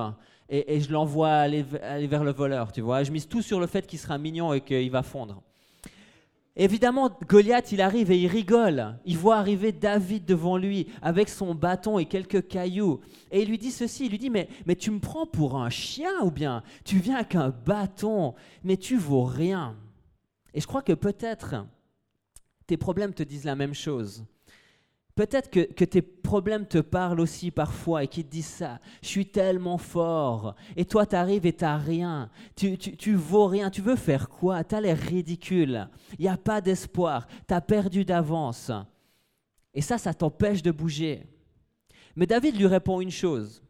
Et, 0.49 0.79
je 0.79 0.91
l'envoie 0.91 1.31
aller, 1.31 1.65
aller, 1.81 2.07
vers 2.07 2.23
le 2.23 2.31
voleur, 2.31 2.71
tu 2.71 2.81
vois. 2.81 3.03
Je 3.03 3.11
mise 3.11 3.27
tout 3.27 3.41
sur 3.41 3.59
le 3.59 3.67
fait 3.67 3.85
qu'il 3.85 3.99
sera 3.99 4.17
mignon 4.17 4.53
et 4.53 4.61
qu'il 4.61 4.91
va 4.91 5.03
fondre. 5.03 5.41
Évidemment, 6.57 7.09
Goliath, 7.27 7.73
il 7.73 7.81
arrive 7.81 8.11
et 8.11 8.17
il 8.17 8.27
rigole. 8.27 8.97
Il 9.03 9.17
voit 9.17 9.35
arriver 9.35 9.73
David 9.73 10.23
devant 10.23 10.57
lui 10.57 10.87
avec 11.01 11.27
son 11.27 11.53
bâton 11.53 11.99
et 11.99 12.05
quelques 12.05 12.47
cailloux. 12.47 13.01
Et 13.29 13.41
il 13.41 13.49
lui 13.49 13.57
dit 13.57 13.71
ceci, 13.71 14.05
il 14.05 14.11
lui 14.11 14.17
dit, 14.17 14.29
mais, 14.29 14.47
mais 14.65 14.77
tu 14.77 14.89
me 14.89 14.99
prends 14.99 15.25
pour 15.25 15.57
un 15.57 15.69
chien 15.69 16.21
ou 16.23 16.31
bien 16.31 16.63
tu 16.85 16.99
viens 16.99 17.15
avec 17.15 17.35
un 17.35 17.49
bâton, 17.49 18.35
mais 18.63 18.77
tu 18.77 18.95
vaux 18.95 19.25
rien. 19.25 19.75
Et 20.53 20.61
je 20.61 20.67
crois 20.67 20.81
que 20.81 20.93
peut-être 20.93 21.65
tes 22.67 22.77
problèmes 22.77 23.13
te 23.13 23.23
disent 23.23 23.43
la 23.43 23.55
même 23.55 23.73
chose. 23.73 24.23
Peut-être 25.15 25.49
que, 25.49 25.85
tes 25.85 26.01
problèmes 26.01 26.67
te 26.67 26.77
parlent 26.77 27.21
aussi 27.21 27.49
parfois 27.49 28.03
et 28.03 28.07
qu'ils 28.07 28.25
te 28.25 28.31
disent 28.31 28.45
ça. 28.45 28.79
Je 29.01 29.07
suis 29.07 29.25
tellement 29.25 29.77
fort. 29.77 30.55
Et 30.75 30.83
toi, 30.83 31.05
tu 31.05 31.15
arrives 31.15 31.45
et 31.45 31.53
tu 31.53 31.63
n'as 31.63 31.77
rien. 31.77 32.29
Tu, 32.57 32.77
tu, 32.77 33.15
vaux 33.15 33.47
rien. 33.47 33.69
Tu 33.69 33.81
veux 33.81 33.95
faire 33.95 34.27
quoi? 34.27 34.65
Tu 34.65 34.75
as 34.75 34.81
l'air 34.81 34.97
ridicule. 34.97 35.87
Il 36.19 36.23
n'y 36.23 36.27
a 36.27 36.35
pas 36.35 36.59
d'espoir. 36.59 37.27
Tu 37.47 37.53
as 37.53 37.61
perdu 37.61 38.03
d'avance. 38.03 38.71
Et 39.73 39.81
ça, 39.81 39.97
ça 39.97 40.13
t'empêche 40.13 40.61
de 40.61 40.71
bouger. 40.71 41.23
Mais 42.17 42.27
David 42.27 42.57
lui 42.57 42.67
répond 42.67 42.99
une 42.99 43.11
chose. 43.11 43.63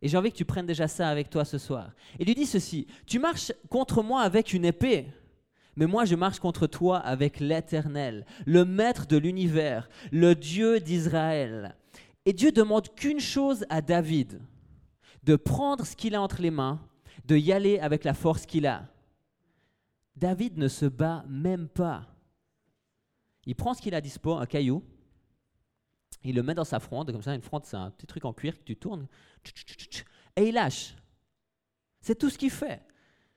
Et 0.00 0.08
j'ai 0.08 0.16
envie 0.16 0.32
que 0.32 0.36
tu 0.36 0.46
prennes 0.46 0.66
déjà 0.66 0.88
ça 0.88 1.10
avec 1.10 1.28
toi 1.28 1.44
ce 1.44 1.58
soir. 1.58 1.92
Il 2.18 2.26
lui 2.26 2.34
dit 2.34 2.46
ceci. 2.46 2.86
Tu 3.06 3.18
marches 3.18 3.52
contre 3.68 4.02
moi 4.02 4.22
avec 4.22 4.54
une 4.54 4.64
épée 4.64 5.08
mais 5.76 5.86
moi 5.86 6.04
je 6.04 6.14
marche 6.14 6.38
contre 6.38 6.66
toi 6.66 6.98
avec 6.98 7.40
l'Éternel, 7.40 8.26
le 8.46 8.64
Maître 8.64 9.06
de 9.06 9.16
l'univers, 9.16 9.88
le 10.12 10.34
Dieu 10.34 10.80
d'Israël. 10.80 11.76
Et 12.26 12.32
Dieu 12.32 12.52
demande 12.52 12.94
qu'une 12.94 13.20
chose 13.20 13.66
à 13.68 13.82
David, 13.82 14.40
de 15.22 15.36
prendre 15.36 15.86
ce 15.86 15.96
qu'il 15.96 16.14
a 16.14 16.22
entre 16.22 16.40
les 16.42 16.50
mains, 16.50 16.80
de 17.26 17.36
y 17.36 17.52
aller 17.52 17.78
avec 17.78 18.04
la 18.04 18.14
force 18.14 18.46
qu'il 18.46 18.66
a. 18.66 18.88
David 20.16 20.58
ne 20.58 20.68
se 20.68 20.86
bat 20.86 21.24
même 21.28 21.68
pas. 21.68 22.06
Il 23.46 23.54
prend 23.54 23.74
ce 23.74 23.82
qu'il 23.82 23.94
a 23.94 24.00
dispo, 24.00 24.34
un 24.34 24.46
caillou, 24.46 24.82
il 26.22 26.34
le 26.34 26.42
met 26.42 26.54
dans 26.54 26.64
sa 26.64 26.80
fronde, 26.80 27.12
comme 27.12 27.22
ça, 27.22 27.34
une 27.34 27.42
fronde, 27.42 27.64
c'est 27.66 27.76
un 27.76 27.90
petit 27.90 28.06
truc 28.06 28.24
en 28.24 28.32
cuir 28.32 28.58
que 28.58 28.64
tu 28.64 28.76
tournes, 28.76 29.06
et 30.36 30.48
il 30.48 30.54
lâche. 30.54 30.96
C'est 32.00 32.18
tout 32.18 32.30
ce 32.30 32.38
qu'il 32.38 32.50
fait. 32.50 32.82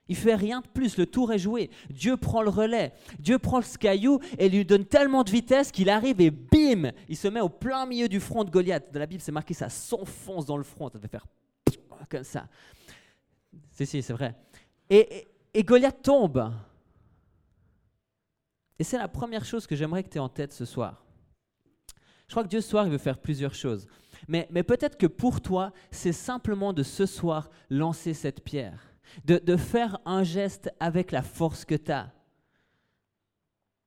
Il 0.10 0.16
fait 0.16 0.36
rien 0.36 0.62
de 0.62 0.68
plus, 0.68 0.98
le 0.98 1.06
tour 1.06 1.34
est 1.34 1.40
joué. 1.40 1.70
Dieu 1.90 2.16
prend 2.18 2.42
le 2.42 2.50
relais. 2.50 2.94
Dieu 3.20 3.40
prend 3.40 3.62
ce 3.62 3.78
caillou 3.78 4.20
et 4.38 4.48
lui 4.50 4.64
donne 4.64 4.86
tellement 4.86 5.24
de 5.24 5.30
vitesse 5.30 5.72
qu'il 5.72 5.90
arrive 5.90 6.22
et 6.22 6.32
bim, 6.32 6.92
il 7.10 7.18
se 7.18 7.28
met 7.28 7.42
au 7.42 7.50
plein 7.50 7.86
milieu 7.86 8.08
du 8.08 8.20
front 8.20 8.44
de 8.44 8.50
Goliath. 8.50 8.92
Dans 8.94 9.00
la 9.00 9.06
Bible, 9.06 9.22
c'est 9.22 9.32
marqué 9.32 9.54
ça 9.54 9.70
s'enfonce 9.70 10.46
dans 10.46 10.58
le 10.58 10.64
front. 10.64 10.90
Ça 10.90 11.00
fait 11.00 11.08
faire 11.08 11.26
comme 12.10 12.24
ça. 12.24 12.48
Si, 13.72 13.86
si, 13.86 14.02
c'est 14.02 14.14
vrai. 14.14 14.36
Et, 14.90 15.28
et, 15.54 15.64
Goliath 15.64 16.02
tombe. 16.02 16.54
Et 18.80 18.84
c'est 18.84 18.98
la 18.98 19.08
première 19.08 19.44
chose 19.44 19.68
que 19.68 19.76
j'aimerais 19.76 20.04
que 20.04 20.10
tu 20.10 20.18
aies 20.18 20.22
en 20.22 20.30
tête 20.30 20.54
ce 20.54 20.66
soir. 20.66 21.04
Je 22.28 22.34
crois 22.34 22.44
que 22.44 22.50
Dieu 22.50 22.62
ce 22.62 22.70
soir, 22.70 22.86
il 22.86 22.92
veut 22.92 22.98
faire 22.98 23.18
plusieurs 23.18 23.56
choses. 23.56 23.88
Mais, 24.28 24.48
mais 24.52 24.64
peut-être 24.64 24.98
que 24.98 25.08
pour 25.08 25.42
toi, 25.42 25.74
c'est 25.92 26.14
simplement 26.14 26.74
de 26.74 26.84
ce 26.84 27.06
soir 27.06 27.50
lancer 27.70 28.14
cette 28.14 28.44
pierre 28.44 28.97
de, 29.26 29.58
faire 29.58 30.00
un 30.06 30.24
geste 30.24 30.72
avec 30.80 31.12
la 31.12 31.22
force 31.22 31.66
que 31.66 31.76
tu 31.76 31.92
as. 31.92 32.12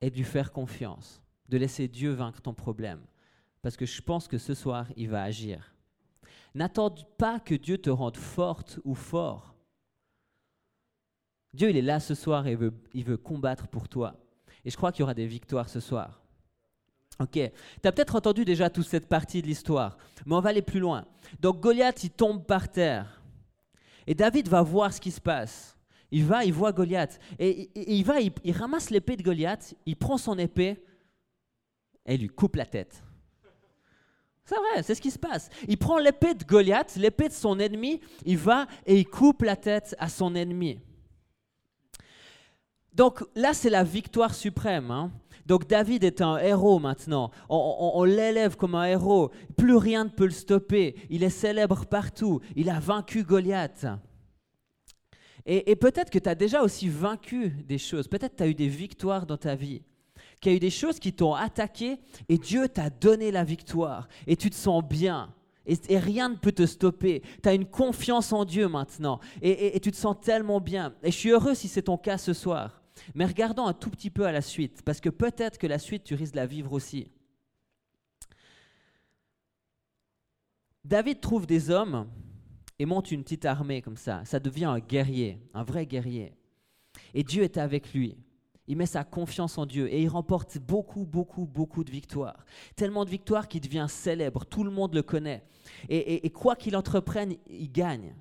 est 0.00 0.11
de 0.11 0.17
lui 0.17 0.25
faire 0.25 0.53
confiance, 0.53 1.23
de 1.49 1.59
laisser 1.59 1.89
Dieu 1.89 2.12
vaincre 2.12 2.41
ton 2.41 2.55
problème. 2.55 3.00
Parce 3.62 3.77
que 3.77 3.87
je 3.87 4.00
pense 4.00 4.29
que 4.29 4.39
ce 4.39 4.55
soir, 4.55 4.87
il 4.97 5.09
va 5.09 5.23
agir. 5.23 5.75
N'attends 6.55 6.91
pas 7.19 7.39
que 7.39 7.55
Dieu 7.55 7.79
te 7.79 7.91
rende 7.91 8.17
forte 8.17 8.81
ou 8.85 8.95
fort. 8.95 9.55
Dieu, 11.53 11.71
il 11.71 11.77
est 11.77 11.83
là 11.83 12.00
ce 12.00 12.15
soir 12.15 12.47
et 12.47 12.57
il 12.95 13.05
veut, 13.05 13.17
combattre 13.17 13.69
pour 13.69 13.89
toi. 13.89 14.17
Et 14.65 14.71
je 14.71 14.77
crois 14.77 14.93
qu'il 14.93 15.00
y 15.00 15.03
aura 15.03 15.15
des 15.15 15.27
victoires 15.27 15.69
ce 15.69 15.81
soir. 15.81 16.23
Ok, 17.19 17.33
tu 17.33 17.89
as 17.89 17.93
peut-être 17.93 18.17
entendu 18.17 18.45
déjà 18.45 18.71
toute 18.71 18.87
cette 18.87 19.09
partie 19.09 19.43
de 19.43 19.47
l'histoire, 19.47 19.99
mais 20.25 20.35
on 20.35 20.41
va 20.41 20.50
aller 20.50 20.62
plus 20.62 20.81
loin. 20.81 21.05
Donc 21.41 21.61
Goliath, 21.61 22.03
il 22.05 22.11
tombe 22.11 22.47
par 22.47 22.71
terre. 22.71 23.20
Et 24.11 24.14
David 24.17 24.49
va 24.49 24.61
voir 24.61 24.93
ce 24.93 25.00
qui 25.00 25.12
se 25.12 25.21
passe. 25.21 25.79
Il 26.11 26.25
va, 26.25 26.45
il 26.45 26.52
voit 26.52 26.73
Goliath. 26.73 27.21
Et, 27.38 27.71
il 27.76 28.02
va, 28.02 28.17
il, 28.21 28.52
ramasse 28.52 28.90
l'épée 28.90 29.17
de 29.17 29.23
Goliath, 29.23 29.76
il 29.87 29.95
prend 29.95 30.19
son 30.19 30.37
épée 30.37 30.83
et 32.05 32.17
lui 32.17 32.26
coupe 32.26 32.57
la 32.57 32.67
tête. 32.67 33.05
C'est 34.45 34.57
vrai, 34.57 34.83
c'est 34.83 34.97
ce 34.97 35.00
qui 35.00 35.12
se 35.12 35.19
passe. 35.21 35.49
Il 35.69 35.79
prend 35.79 35.97
l'épée 35.99 36.35
de 36.35 36.43
Goliath, 36.43 36.97
l'épée 36.97 37.29
de 37.29 37.33
son 37.33 37.61
ennemi, 37.61 38.00
il 38.26 38.37
va 38.37 38.67
et 38.85 38.99
il 38.99 39.07
coupe 39.07 39.43
la 39.43 39.55
tête 39.55 39.95
à 40.00 40.09
son 40.09 40.35
ennemi. 40.35 40.81
Donc 42.95 43.25
là, 43.35 43.55
c'est 43.55 43.71
la 43.71 43.85
victoire 43.85 44.35
suprême. 44.35 44.91
Hein. 44.91 45.13
Donc 45.47 45.67
David 45.67 46.05
est 46.05 46.21
un 46.21 46.39
héros 46.39 46.79
maintenant. 46.79 47.31
On, 47.49 48.05
l'élève 48.05 48.57
comme 48.57 48.75
un 48.75 48.85
héros. 48.85 49.31
Plus 49.57 49.77
rien 49.77 50.05
ne 50.05 50.09
peut 50.09 50.27
le 50.27 50.31
stopper. 50.31 50.95
Il 51.11 51.25
est 51.25 51.31
célèbre 51.31 51.87
partout. 51.87 52.41
Il 52.57 52.71
a 52.71 52.79
vaincu 52.79 53.25
Goliath. 53.25 53.87
Et, 55.47 55.75
peut-être 55.75 56.11
que 56.11 56.19
tu 56.19 56.29
as 56.29 56.35
déjà 56.35 56.63
aussi 56.63 56.89
vaincu 56.89 57.51
des 57.67 57.79
choses. 57.79 58.07
Peut-être 58.07 58.37
tu 58.37 58.43
as 58.43 58.49
eu 58.49 58.55
des 58.55 58.69
victoires 58.69 59.27
dans 59.27 59.39
ta 59.39 59.55
vie 59.55 59.83
qu'il 60.41 60.53
y 60.53 60.55
a 60.55 60.57
eu 60.57 60.61
des 60.61 60.71
choses 60.71 60.99
qui 60.99 61.13
t'ont 61.13 61.35
attaqué 61.35 61.99
et 62.29 62.39
Dieu 62.39 62.69
t'a 62.69 62.89
donné 62.89 63.31
la 63.31 63.45
victoire 63.45 64.09
et 64.27 64.37
tu 64.37 64.49
te 64.49 64.55
sens 64.55 64.83
bien. 64.83 65.35
Et, 65.67 65.99
rien 65.99 66.31
ne 66.31 66.37
peut 66.37 66.53
te 66.53 66.65
stopper. 66.65 67.23
Tu 67.43 67.49
as 67.49 67.55
une 67.55 67.67
confiance 67.67 68.33
en 68.33 68.45
Dieu 68.45 68.69
maintenant 68.69 69.21
et 69.43 69.81
tu 69.81 69.91
te 69.91 69.97
sens 69.97 70.17
tellement 70.23 70.61
bien. 70.61 70.95
Et 71.03 71.11
je 71.11 71.17
suis 71.17 71.31
heureux 71.31 71.55
si 71.55 71.69
c'est 71.69 71.83
ton 71.83 71.99
cas 71.99 72.19
ce 72.19 72.33
soir. 72.33 72.80
Mais 73.14 73.25
regardons 73.25 73.66
un 73.66 73.73
tout 73.73 73.90
petit 73.90 74.11
peu 74.11 74.26
à 74.26 74.33
la 74.33 74.42
suite, 74.42 74.83
parce 74.83 75.00
que 75.00 75.09
peut-être 75.09 75.59
que 75.59 75.66
la 75.66 75.78
suite, 75.78 76.04
tu 76.04 76.14
risques 76.14 76.33
de 76.33 76.38
la 76.38 76.47
vivre 76.47 76.73
aussi. 76.73 77.11
David 80.85 81.21
trouve 81.21 81.47
des 81.47 81.71
hommes 81.71 82.09
et 82.78 82.87
monte 82.87 83.11
une 83.11 83.23
petite 83.23 83.45
armée 83.45 83.83
comme 83.83 83.97
ça. 83.97 84.25
Ça 84.25 84.40
devient 84.40 84.64
un 84.64 84.78
guerrier, 84.78 85.38
un 85.54 85.62
vrai 85.62 85.87
guerrier. 85.87 86.35
Et 87.14 87.23
Dieu 87.23 87.42
est 87.42 87.59
avec 87.59 87.92
lui 87.92 88.16
il 88.71 88.76
met 88.76 88.87
sa 88.87 89.02
confiance 89.02 89.59
en 89.59 89.66
Dieu 89.66 89.92
et 89.92 90.00
il 90.00 90.07
remporte 90.07 90.59
beaucoup, 90.59 91.04
beaucoup, 91.04 91.45
beaucoup 91.45 91.83
de 91.83 91.90
victoires. 91.90 92.47
Tellement 92.76 93.04
de 93.04 93.11
victoires 93.11 93.49
qu'il 93.49 93.61
devient 93.62 93.87
célèbre, 93.88 94.45
tout 94.45 94.62
le 94.62 94.71
monde 94.71 94.95
le 94.95 95.02
connaît. 95.02 95.42
Et, 95.88 96.30
quoi 96.30 96.54
qu'il 96.54 96.76
entreprenne, 96.76 97.35
il 97.49 97.73
gagne. 97.73 98.14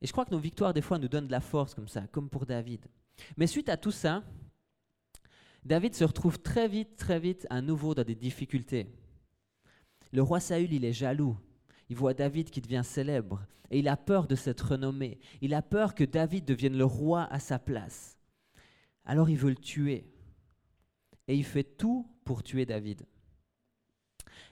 Et 0.00 0.06
je 0.06 0.12
crois 0.12 0.24
que 0.24 0.30
nos 0.30 0.38
victoires, 0.38 0.72
des 0.72 0.82
fois, 0.82 0.98
nous 0.98 1.08
donnent 1.08 1.26
de 1.26 1.32
la 1.32 1.40
force 1.40 1.74
comme 1.74 1.88
ça, 1.88 2.06
comme 2.08 2.28
pour 2.28 2.46
David. 2.46 2.86
Mais 3.36 3.46
suite 3.46 3.68
à 3.68 3.76
tout 3.76 3.90
ça, 3.90 4.22
David 5.64 5.94
se 5.94 6.04
retrouve 6.04 6.38
très 6.38 6.68
vite, 6.68 6.96
très 6.96 7.18
vite 7.18 7.46
à 7.50 7.60
nouveau 7.60 7.94
dans 7.94 8.04
des 8.04 8.14
difficultés. 8.14 8.86
Le 10.12 10.22
roi 10.22 10.40
Saül, 10.40 10.72
il 10.72 10.84
est 10.84 10.92
jaloux. 10.92 11.36
Il 11.88 11.96
voit 11.96 12.14
David 12.14 12.50
qui 12.50 12.60
devient 12.60 12.82
célèbre 12.84 13.44
et 13.70 13.78
il 13.80 13.88
a 13.88 13.96
peur 13.96 14.26
de 14.26 14.34
cette 14.34 14.60
renommée. 14.60 15.18
Il 15.40 15.54
a 15.54 15.62
peur 15.62 15.94
que 15.94 16.04
David 16.04 16.44
devienne 16.44 16.76
le 16.76 16.84
roi 16.84 17.24
à 17.24 17.38
sa 17.38 17.58
place. 17.58 18.18
Alors 19.04 19.30
il 19.30 19.36
veut 19.36 19.50
le 19.50 19.56
tuer. 19.56 20.10
Et 21.26 21.34
il 21.34 21.44
fait 21.44 21.64
tout 21.64 22.06
pour 22.24 22.42
tuer 22.42 22.64
David. 22.64 23.06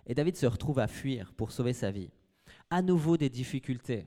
Et 0.06 0.14
David 0.14 0.36
se 0.36 0.46
retrouve 0.46 0.78
à 0.78 0.88
fuir 0.88 1.32
pour 1.34 1.52
sauver 1.52 1.72
sa 1.72 1.90
vie. 1.90 2.10
À 2.70 2.82
nouveau 2.82 3.16
des 3.16 3.30
difficultés. 3.30 4.06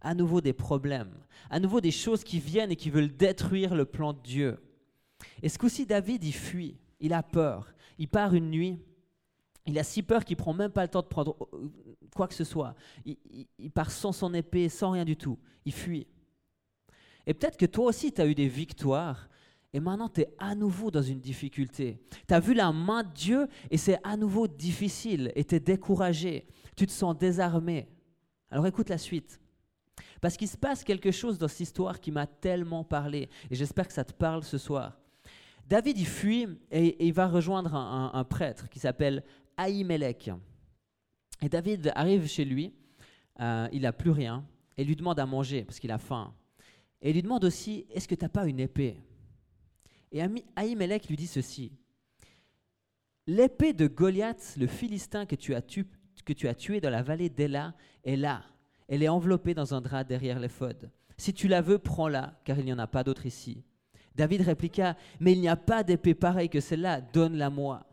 À 0.00 0.14
nouveau 0.14 0.40
des 0.40 0.52
problèmes. 0.52 1.14
À 1.50 1.60
nouveau 1.60 1.80
des 1.80 1.90
choses 1.90 2.24
qui 2.24 2.38
viennent 2.38 2.70
et 2.70 2.76
qui 2.76 2.90
veulent 2.90 3.14
détruire 3.16 3.74
le 3.74 3.84
plan 3.84 4.12
de 4.12 4.20
Dieu. 4.22 4.58
Et 5.42 5.48
ce 5.48 5.58
coup-ci, 5.58 5.86
David, 5.86 6.24
il 6.24 6.32
fuit. 6.32 6.76
Il 7.00 7.12
a 7.12 7.22
peur. 7.22 7.72
Il 7.98 8.08
part 8.08 8.34
une 8.34 8.50
nuit 8.50 8.80
il 9.68 9.78
a 9.78 9.84
si 9.84 10.02
peur 10.02 10.24
qu'il 10.24 10.36
prend 10.36 10.54
même 10.54 10.70
pas 10.70 10.82
le 10.82 10.88
temps 10.88 11.02
de 11.02 11.06
prendre 11.06 11.36
euh, 11.52 11.70
quoi 12.14 12.26
que 12.26 12.34
ce 12.34 12.44
soit. 12.44 12.74
Il, 13.04 13.70
part 13.70 13.90
sans 13.90 14.12
son 14.12 14.32
épée, 14.32 14.70
sans 14.70 14.92
rien 14.92 15.04
du 15.04 15.16
tout. 15.16 15.38
Il 15.66 15.72
fuit. 15.72 16.06
Et 17.26 17.34
peut-être 17.34 17.58
que 17.58 17.66
toi 17.66 17.84
aussi, 17.86 18.10
tu 18.10 18.20
as 18.22 18.26
eu 18.26 18.34
des 18.34 18.48
victoires 18.48 19.28
et 19.74 19.80
maintenant 19.80 20.08
tu 20.08 20.22
es 20.22 20.34
à 20.38 20.54
nouveau 20.54 20.90
dans 20.90 21.02
une 21.02 21.20
difficulté. 21.20 22.00
Tu 22.26 22.32
as 22.32 22.40
vu 22.40 22.54
la 22.54 22.72
main 22.72 23.02
de 23.02 23.12
Dieu 23.12 23.46
et 23.70 23.76
c'est 23.76 23.98
à 24.04 24.16
nouveau 24.16 24.48
difficile 24.48 25.32
et 25.34 25.44
tu 25.44 25.56
es 25.56 25.60
découragé. 25.60 26.46
Tu 26.74 26.86
te 26.86 26.92
sens 26.92 27.16
désarmé. 27.16 27.88
Alors 28.50 28.66
écoute 28.66 28.88
la 28.88 28.96
suite. 28.96 29.38
Parce 30.20 30.36
qu'il 30.36 30.48
se 30.48 30.56
passe 30.56 30.84
quelque 30.84 31.10
chose 31.10 31.38
dans 31.38 31.48
cette 31.48 31.60
histoire 31.60 32.00
qui 32.00 32.10
m'a 32.10 32.26
tellement 32.26 32.84
parlé 32.84 33.28
et 33.50 33.54
j'espère 33.54 33.86
que 33.86 33.92
ça 33.92 34.04
te 34.04 34.12
parle 34.12 34.42
ce 34.42 34.58
soir. 34.58 34.98
David, 35.66 35.98
il 35.98 36.06
fuit 36.06 36.46
et, 36.70 37.06
il 37.06 37.12
va 37.12 37.28
rejoindre 37.28 37.74
un, 37.74 38.24
prêtre 38.24 38.68
qui 38.68 38.78
s'appelle 38.78 39.22
Ahimelech. 39.56 40.30
Et 41.42 41.48
David 41.48 41.92
arrive 41.94 42.26
chez 42.26 42.44
lui, 42.44 42.72
euh, 43.40 43.68
il 43.72 43.82
n'a 43.82 43.92
plus 43.92 44.10
rien, 44.10 44.44
et 44.76 44.84
lui 44.84 44.96
demande 44.96 45.20
à 45.20 45.26
manger 45.26 45.64
parce 45.64 45.78
qu'il 45.78 45.90
a 45.90 45.98
faim. 45.98 46.34
Et 47.02 47.10
il 47.10 47.14
lui 47.14 47.22
demande 47.22 47.44
aussi, 47.44 47.86
est-ce 47.90 48.08
que 48.08 48.14
tu 48.14 48.24
n'as 48.24 48.30
pas 48.30 48.46
une 48.46 48.60
épée? 48.60 48.96
Et 50.10 50.22
Ahimelech 50.56 51.08
lui 51.08 51.16
dit 51.16 51.26
ceci, 51.26 51.70
l'épée 53.26 53.74
de 53.74 53.86
Goliath, 53.86 54.54
le 54.56 54.66
Philistin 54.66 55.26
que 55.26 55.36
tu 55.36 55.54
as, 55.54 55.60
que 55.60 56.32
tu 56.32 56.48
as 56.48 56.54
tué 56.54 56.80
dans 56.80 56.90
la 56.90 57.02
vallée 57.02 57.28
d'Ela, 57.28 57.74
est 58.02 58.16
là. 58.16 58.42
Elle 58.88 59.02
est 59.02 59.08
enveloppée 59.08 59.54
dans 59.54 59.74
un 59.74 59.80
drap 59.80 60.04
derrière 60.04 60.40
l'éphod. 60.40 60.90
Si 61.16 61.34
tu 61.34 61.48
la 61.48 61.60
veux, 61.60 61.78
prends-la, 61.78 62.40
car 62.44 62.58
il 62.58 62.64
n'y 62.64 62.72
en 62.72 62.78
a 62.78 62.86
pas 62.86 63.04
d'autre 63.04 63.26
ici. 63.26 63.62
David 64.14 64.42
répliqua, 64.42 64.96
mais 65.20 65.32
il 65.32 65.40
n'y 65.40 65.48
a 65.48 65.56
pas 65.56 65.84
d'épée 65.84 66.14
pareille 66.14 66.48
que 66.48 66.60
celle-là, 66.60 67.00
donne-la 67.00 67.50
moi. 67.50 67.86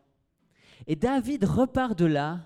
Et 0.88 0.96
David 0.96 1.44
repart 1.44 1.98
de 1.98 2.06
là 2.06 2.40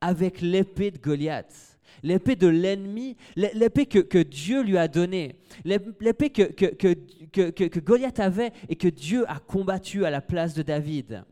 avec 0.00 0.40
l'épée 0.40 0.90
de 0.90 0.98
Goliath, 0.98 1.78
l'épée 2.02 2.36
de 2.36 2.46
l'ennemi, 2.46 3.16
l'épée 3.36 3.86
que, 3.86 4.22
Dieu 4.22 4.62
lui 4.62 4.78
a 4.78 4.88
donnée, 4.88 5.40
l'épée 5.64 6.30
que, 6.30 6.44
que, 6.44 7.78
Goliath 7.80 8.20
avait 8.20 8.52
et 8.68 8.76
que 8.76 8.88
Dieu 8.88 9.28
a 9.30 9.38
combattu 9.40 10.04
à 10.04 10.10
la 10.10 10.20
place 10.20 10.54
de 10.54 10.62
David. 10.62 11.24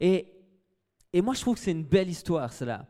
Et, 0.00 0.26
et 1.12 1.22
moi, 1.22 1.34
je 1.34 1.40
trouve 1.40 1.54
que 1.54 1.60
c'est 1.60 1.70
une 1.70 1.84
belle 1.84 2.10
histoire, 2.10 2.52
cela. 2.52 2.86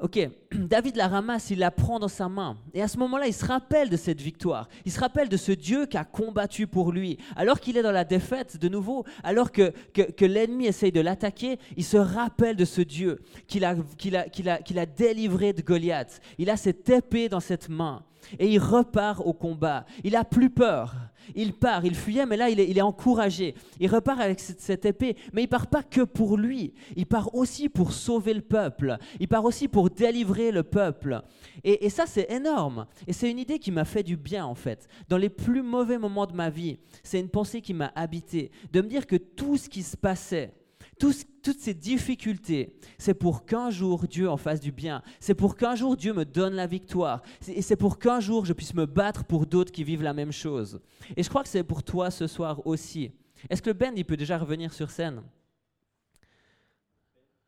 Ok, 0.00 0.20
David 0.52 0.94
la 0.94 1.08
ramasse, 1.08 1.50
il 1.50 1.58
la 1.58 1.72
prend 1.72 1.98
dans 1.98 2.08
sa 2.08 2.28
main. 2.28 2.56
Et 2.72 2.80
à 2.80 2.88
ce 2.88 2.98
moment-là, 2.98 3.26
il 3.26 3.34
se 3.34 3.44
rappelle 3.44 3.90
de 3.90 3.96
cette 3.96 4.20
victoire. 4.20 4.68
Il 4.84 4.92
se 4.92 5.00
rappelle 5.00 5.28
de 5.28 5.36
ce 5.36 5.50
Dieu 5.50 5.86
qui 5.86 5.96
a 5.96 6.04
combattu 6.04 6.68
pour 6.68 6.92
lui. 6.92 7.18
Alors 7.34 7.58
qu'il 7.58 7.76
est 7.76 7.82
dans 7.82 7.92
la 7.92 8.04
défaite, 8.04 8.58
de 8.58 8.68
nouveau, 8.68 9.04
alors 9.24 9.50
que, 9.50 9.72
que, 9.92 10.24
l'ennemi 10.24 10.66
essaye 10.66 10.92
de 10.92 11.00
l'attaquer, 11.00 11.58
il 11.76 11.84
se 11.84 11.96
rappelle 11.96 12.54
de 12.54 12.64
ce 12.64 12.80
Dieu 12.80 13.20
qu'il 13.48 13.64
a, 13.64 14.86
délivré 14.86 15.52
de 15.52 15.62
Goliath. 15.62 16.20
Il 16.38 16.48
a 16.48 16.56
cette 16.56 16.88
épée 16.88 17.28
dans 17.28 17.40
cette 17.40 17.68
main. 17.68 18.04
Et 18.38 18.48
il 18.48 18.58
repart 18.58 19.20
au 19.24 19.32
combat. 19.32 19.84
Il 20.04 20.16
a 20.16 20.24
plus 20.24 20.50
peur. 20.50 20.94
Il 21.34 21.52
part, 21.52 21.84
il 21.84 21.94
fuyait, 21.94 22.26
mais 22.26 22.36
là, 22.36 22.48
il 22.48 22.58
est, 22.60 22.80
encouragé. 22.80 23.54
Il 23.80 23.88
repart 23.88 24.20
avec 24.20 24.40
cette, 24.40 24.84
épée, 24.86 25.16
mais 25.32 25.42
il 25.42 25.48
part 25.48 25.66
pas 25.66 25.82
que 25.82 26.02
pour 26.02 26.36
lui. 26.36 26.72
Il 26.96 27.06
part 27.06 27.34
aussi 27.34 27.68
pour 27.68 27.92
sauver 27.92 28.34
le 28.34 28.40
peuple. 28.40 28.96
Il 29.20 29.28
part 29.28 29.44
aussi 29.44 29.68
pour 29.68 29.90
délivrer 29.90 30.50
le 30.50 30.62
peuple. 30.62 31.22
Et, 31.64 31.86
et 31.86 31.90
ça, 31.90 32.06
c'est 32.06 32.30
énorme. 32.30 32.86
Et 33.06 33.12
c'est 33.12 33.30
une 33.30 33.38
idée 33.38 33.58
qui 33.58 33.70
m'a 33.70 33.84
fait 33.84 34.02
du 34.02 34.16
bien, 34.16 34.46
en 34.46 34.54
fait. 34.54 34.88
Dans 35.08 35.18
les 35.18 35.28
plus 35.28 35.62
mauvais 35.62 35.98
moments 35.98 36.26
de 36.26 36.34
ma 36.34 36.50
vie, 36.50 36.78
c'est 37.02 37.20
une 37.20 37.28
pensée 37.28 37.60
qui 37.60 37.74
m'a 37.74 37.92
habité. 37.94 38.50
De 38.72 38.80
me 38.80 38.88
dire 38.88 39.06
que 39.06 39.16
tout 39.16 39.56
ce 39.56 39.68
qui 39.68 39.82
se 39.82 39.96
passait, 39.96 40.52
toutes 40.98 41.58
ces 41.58 41.74
difficultés, 41.74 42.74
c'est 42.98 43.14
pour 43.14 43.46
qu'un 43.46 43.70
jour 43.70 44.06
Dieu 44.06 44.28
en 44.28 44.36
fasse 44.36 44.60
du 44.60 44.72
bien. 44.72 45.02
C'est 45.20 45.34
pour 45.34 45.56
qu'un 45.56 45.74
jour 45.74 45.96
Dieu 45.96 46.12
me 46.12 46.24
donne 46.24 46.54
la 46.54 46.66
victoire. 46.66 47.22
Et 47.46 47.62
c'est 47.62 47.76
pour 47.76 47.98
qu'un 47.98 48.20
jour 48.20 48.44
je 48.44 48.52
puisse 48.52 48.74
me 48.74 48.86
battre 48.86 49.24
pour 49.24 49.46
d'autres 49.46 49.72
qui 49.72 49.84
vivent 49.84 50.02
la 50.02 50.12
même 50.12 50.32
chose. 50.32 50.80
Et 51.16 51.22
je 51.22 51.28
crois 51.28 51.42
que 51.42 51.48
c'est 51.48 51.64
pour 51.64 51.82
toi 51.82 52.10
ce 52.10 52.26
soir 52.26 52.66
aussi. 52.66 53.12
Est-ce 53.48 53.62
que 53.62 53.70
le 53.70 53.74
band, 53.74 53.92
il 53.94 54.04
peut 54.04 54.16
déjà 54.16 54.36
revenir 54.36 54.72
sur 54.72 54.90
scène? 54.90 55.22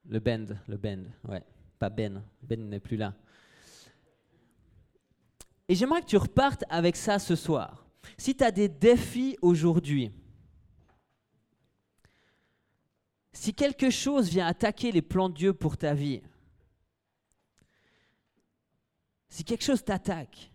Le 0.09 0.21
band, 0.21 0.47
le 0.66 0.76
band, 0.76 1.02
ouais. 1.28 1.42
Pas 1.78 1.88
Ben. 1.88 2.23
Ben 2.42 2.69
n'est 2.69 2.80
plus 2.80 2.97
là. 2.97 3.14
Et 5.69 5.75
j'aimerais 5.75 6.00
que 6.02 6.07
tu 6.07 6.16
repartes 6.16 6.64
avec 6.69 6.97
ça 6.97 7.19
ce 7.19 7.35
soir. 7.37 7.87
Si 8.19 8.35
tu 8.35 8.45
as 8.45 8.50
des 8.50 8.69
défis 8.69 9.37
aujourd'hui, 9.40 10.11
Si 13.33 13.55
quelque 13.55 13.91
chose 13.91 14.29
vient 14.29 14.47
attaquer 14.47 14.93
les 14.93 15.03
plans 15.03 15.29
de 15.29 15.35
Dieu 15.35 15.53
pour 15.53 15.77
ta 15.77 15.95
vie, 15.95 16.21
si 19.29 19.45
quelque 19.45 19.65
chose 19.65 19.85
t'attaque, 19.85 20.51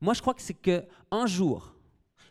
Moi, 0.00 0.14
je 0.14 0.22
crois 0.22 0.32
que 0.32 0.40
c'est 0.40 0.54
que 0.54 0.86
un 1.10 1.26
jour, 1.26 1.74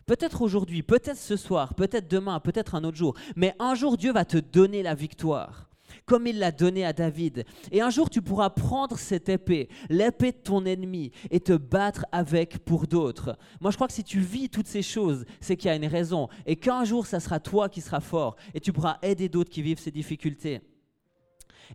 peut-être 0.07 0.41
aujourd'hui, 0.41 0.81
peut-être 0.81 1.19
ce 1.19 1.37
soir, 1.37 1.75
peut-être 1.75 2.07
demain, 2.07 2.39
peut-être 2.39 2.73
un 2.73 2.83
autre 2.83 2.97
jour, 2.97 3.15
mais 3.35 3.55
un 3.59 3.75
jour, 3.75 3.95
Dieu 3.95 4.11
va 4.11 4.25
te 4.25 4.37
donner 4.37 4.81
la 4.81 4.95
victoire 4.95 5.68
comme 6.09 6.25
il 6.25 6.39
l'a 6.39 6.51
donné 6.51 6.83
à 6.83 6.91
David. 6.91 7.45
Et 7.71 7.81
un 7.81 7.91
jour, 7.91 8.09
tu 8.09 8.23
pourras 8.23 8.49
prendre 8.49 8.97
cette 8.97 9.29
épée, 9.29 9.69
l'épée 9.89 10.31
de 10.31 10.37
ton 10.37 10.65
ennemi, 10.65 11.11
et 11.29 11.39
te 11.39 11.53
battre 11.53 12.03
avec 12.11 12.65
pour 12.65 12.87
d'autres. 12.87 13.37
Moi, 13.61 13.69
je 13.69 13.77
crois 13.77 13.87
que 13.87 13.93
si 13.93 14.03
tu 14.03 14.19
vis 14.19 14.49
toutes 14.49 14.65
ces 14.65 14.81
choses, 14.81 15.23
c'est 15.39 15.55
qu'il 15.55 15.67
y 15.67 15.71
a 15.71 15.75
une 15.75 15.85
raison. 15.85 16.27
Et 16.47 16.55
qu'un 16.55 16.83
jour, 16.83 17.05
ça 17.05 17.19
sera 17.19 17.39
toi 17.39 17.69
qui 17.69 17.79
seras 17.79 17.99
fort, 17.99 18.37
et 18.55 18.59
tu 18.59 18.73
pourras 18.73 18.97
aider 19.03 19.29
d'autres 19.29 19.51
qui 19.51 19.61
vivent 19.61 19.79
ces 19.79 19.91
difficultés. 19.91 20.61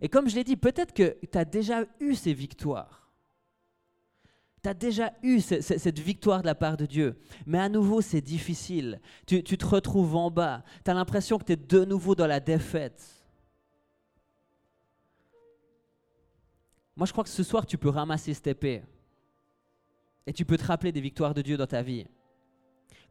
Et 0.01 0.09
comme 0.09 0.27
je 0.27 0.35
l'ai 0.35 0.43
dit, 0.43 0.57
peut-être 0.57 0.93
que 0.93 1.15
tu 1.31 1.37
as 1.37 1.45
déjà 1.45 1.85
eu 2.01 2.13
ces 2.13 2.33
victoires. 2.33 3.09
Tu 4.61 4.67
as 4.67 4.73
déjà 4.73 5.13
eu 5.23 5.39
cette 5.39 5.99
victoire 5.99 6.41
de 6.41 6.47
la 6.47 6.55
part 6.55 6.75
de 6.75 6.85
Dieu. 6.85 7.17
Mais 7.45 7.59
à 7.59 7.69
nouveau, 7.69 8.01
c'est 8.01 8.19
difficile. 8.19 8.99
Tu, 9.27 9.43
tu, 9.43 9.57
te 9.57 9.65
retrouves 9.65 10.17
en 10.17 10.29
bas. 10.29 10.65
Tu 10.83 10.91
as 10.91 10.93
l'impression 10.93 11.37
que 11.37 11.45
tu 11.45 11.53
es 11.53 11.55
de 11.55 11.85
nouveau 11.85 12.15
dans 12.15 12.27
la 12.27 12.41
défaite. 12.41 13.24
Moi, 16.95 17.05
je 17.05 17.11
crois 17.11 17.23
que 17.23 17.29
ce 17.29 17.43
soir, 17.43 17.65
tu 17.65 17.77
peux 17.77 17.89
ramasser 17.89 18.33
cette 18.33 18.47
épée. 18.47 18.83
Et 20.25 20.33
tu 20.33 20.45
peux 20.45 20.57
te 20.57 20.65
rappeler 20.65 20.91
des 20.91 21.01
victoires 21.01 21.33
de 21.33 21.41
Dieu 21.41 21.57
dans 21.57 21.67
ta 21.67 21.81
vie. 21.81 22.05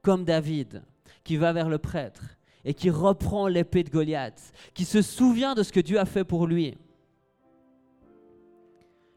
Comme 0.03 0.25
David, 0.25 0.83
qui 1.23 1.37
va 1.37 1.53
vers 1.53 1.69
le 1.69 1.79
prêtre 1.79 2.23
et 2.65 2.75
qui 2.75 2.91
reprend 2.91 3.47
l'épée 3.47 3.85
de 3.85 3.91
Goliath, 3.91 4.53
qui 4.73 4.85
se 4.85 5.03
souvient 5.03 5.55
de 5.55 5.63
ce 5.63 5.73
que 5.73 5.81
Dieu 5.81 5.99
a 5.99 6.07
fait 6.07 6.25
pour 6.25 6.47
lui, 6.47 6.77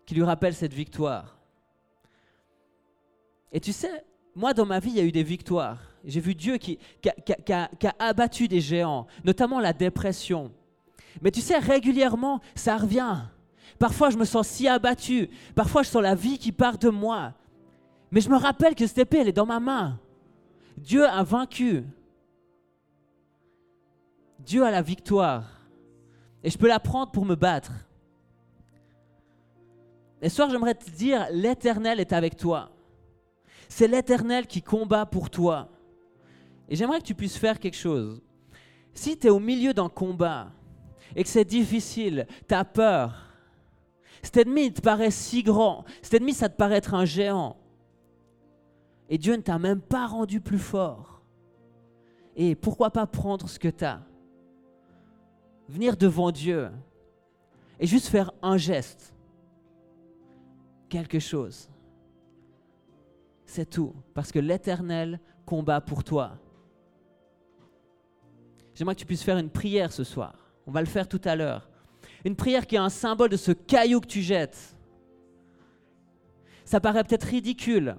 qui 0.06 0.16
lui 0.16 0.24
rappelle 0.24 0.54
cette 0.54 0.74
victoire. 0.74 1.40
Et 3.52 3.60
tu 3.60 3.72
sais, 3.72 4.04
moi 4.36 4.54
dans 4.54 4.66
ma 4.66 4.80
vie, 4.80 4.90
il 4.90 4.98
y 4.98 5.00
a 5.00 5.04
eu 5.04 5.12
des 5.12 5.24
victoires. 5.24 5.80
J'ai 6.04 6.20
vu 6.20 6.36
Dieu 6.36 6.58
qui, 6.58 6.78
a, 7.52 7.70
abattu 8.00 8.48
des 8.48 8.62
géants, 8.62 9.08
notamment 9.24 9.60
la 9.60 9.74
dépression. 9.74 10.52
Mais 11.22 11.32
tu 11.32 11.42
sais, 11.42 11.58
régulièrement, 11.58 12.42
ça 12.56 12.78
revient. 12.78 13.18
Parfois, 13.80 14.10
je 14.10 14.18
me 14.18 14.26
sens 14.26 14.48
si 14.48 14.68
abattu. 14.68 15.30
Parfois, 15.56 15.84
je 15.84 15.90
sens 15.90 16.02
la 16.02 16.16
vie 16.16 16.38
qui 16.38 16.52
part 16.52 16.78
de 16.78 16.90
moi. 16.90 17.34
Mais 18.12 18.22
je 18.22 18.30
me 18.30 18.38
rappelle 18.38 18.76
que 18.76 18.88
cette 18.88 18.98
épée, 18.98 19.20
elle 19.20 19.28
est 19.28 19.34
dans 19.34 19.46
ma 19.46 19.60
main. 19.60 20.00
Dieu 20.78 21.06
a 21.06 21.24
vaincu. 21.24 21.84
Dieu 24.40 24.64
a 24.64 24.72
la 24.72 24.82
victoire. 24.82 25.44
Et 26.44 26.50
je 26.50 26.58
peux 26.58 26.68
la 26.68 26.80
prendre 26.80 27.12
pour 27.12 27.26
me 27.26 27.36
battre. 27.36 27.72
Et 30.22 30.30
ce 30.30 30.36
soir, 30.38 30.50
j'aimerais 30.50 30.76
te 30.76 30.90
dire, 30.90 31.28
l'Éternel 31.32 32.00
est 32.00 32.14
avec 32.14 32.38
toi. 32.38 32.72
C'est 33.68 33.88
l'Éternel 33.88 34.48
qui 34.48 34.62
combat 34.62 35.06
pour 35.06 35.30
toi. 35.30 35.70
Et 36.70 36.76
j'aimerais 36.76 37.00
que 37.00 37.06
tu 37.06 37.16
puisses 37.16 37.38
faire 37.38 37.60
quelque 37.60 37.78
chose. 37.78 38.22
Si 38.94 39.18
tu 39.18 39.28
es 39.28 39.30
au 39.30 39.40
milieu 39.40 39.74
d'un 39.74 39.90
combat 39.90 40.52
et 41.16 41.24
que 41.24 41.30
c'est 41.30 41.46
difficile, 41.46 42.26
tu 42.48 42.56
as 42.56 42.66
peur, 42.66 43.27
cet 44.22 44.38
ennemi 44.38 44.74
te 44.74 44.82
paraît 44.82 45.12
si 45.12 45.44
grand. 45.44 45.86
Cet 46.02 46.16
ennemi, 46.16 46.34
ça 46.34 46.50
te 46.50 46.56
paraît 46.56 46.78
être 46.78 46.94
un 46.94 47.06
géant. 47.06 47.58
Et 49.10 49.18
Dieu 49.18 49.36
ne 49.36 49.42
t'a 49.42 49.58
même 49.60 49.82
pas 49.82 50.08
rendu 50.08 50.42
plus 50.42 50.60
fort. 50.60 51.22
Et 52.36 52.56
pourquoi 52.56 52.92
pas 52.92 53.08
prendre 53.08 53.48
ce 53.50 53.58
que 53.58 53.68
tu 53.68 53.84
as 53.84 54.02
Venir 55.70 55.98
devant 55.98 56.32
Dieu 56.32 56.70
et 57.80 57.88
juste 57.88 58.08
faire 58.08 58.32
un 58.42 58.58
geste. 58.58 59.14
Quelque 60.90 61.20
chose. 61.20 61.70
C'est 63.46 63.70
tout. 63.70 63.94
Parce 64.14 64.32
que 64.32 64.40
l'Éternel 64.40 65.20
combat 65.46 65.82
pour 65.82 66.04
toi. 66.04 66.38
J'aimerais 68.74 68.96
que 68.96 69.00
tu 69.00 69.06
puisses 69.06 69.24
faire 69.24 69.38
une 69.38 69.50
prière 69.50 69.92
ce 69.92 70.04
soir. 70.04 70.52
On 70.66 70.72
va 70.72 70.82
le 70.82 70.88
faire 70.88 71.08
tout 71.08 71.22
à 71.24 71.36
l'heure. 71.36 71.70
Une 72.26 72.36
prière 72.36 72.68
qui 72.68 72.76
est 72.76 72.80
un 72.80 72.90
symbole 72.90 73.30
de 73.30 73.38
ce 73.38 73.52
caillou 73.52 74.00
que 74.02 74.08
tu 74.08 74.22
jettes. 74.22 74.76
Ça 76.66 76.80
paraît 76.80 77.04
peut-être 77.04 77.24
ridicule, 77.24 77.96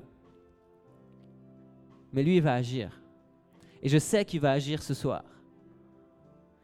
mais 2.12 2.22
lui, 2.22 2.36
il 2.36 2.42
va 2.42 2.54
agir. 2.54 3.00
Et 3.82 3.88
je 3.88 3.98
sais 3.98 4.24
qu'il 4.24 4.40
va 4.40 4.52
agir 4.52 4.82
ce 4.82 4.94
soir. 4.94 5.24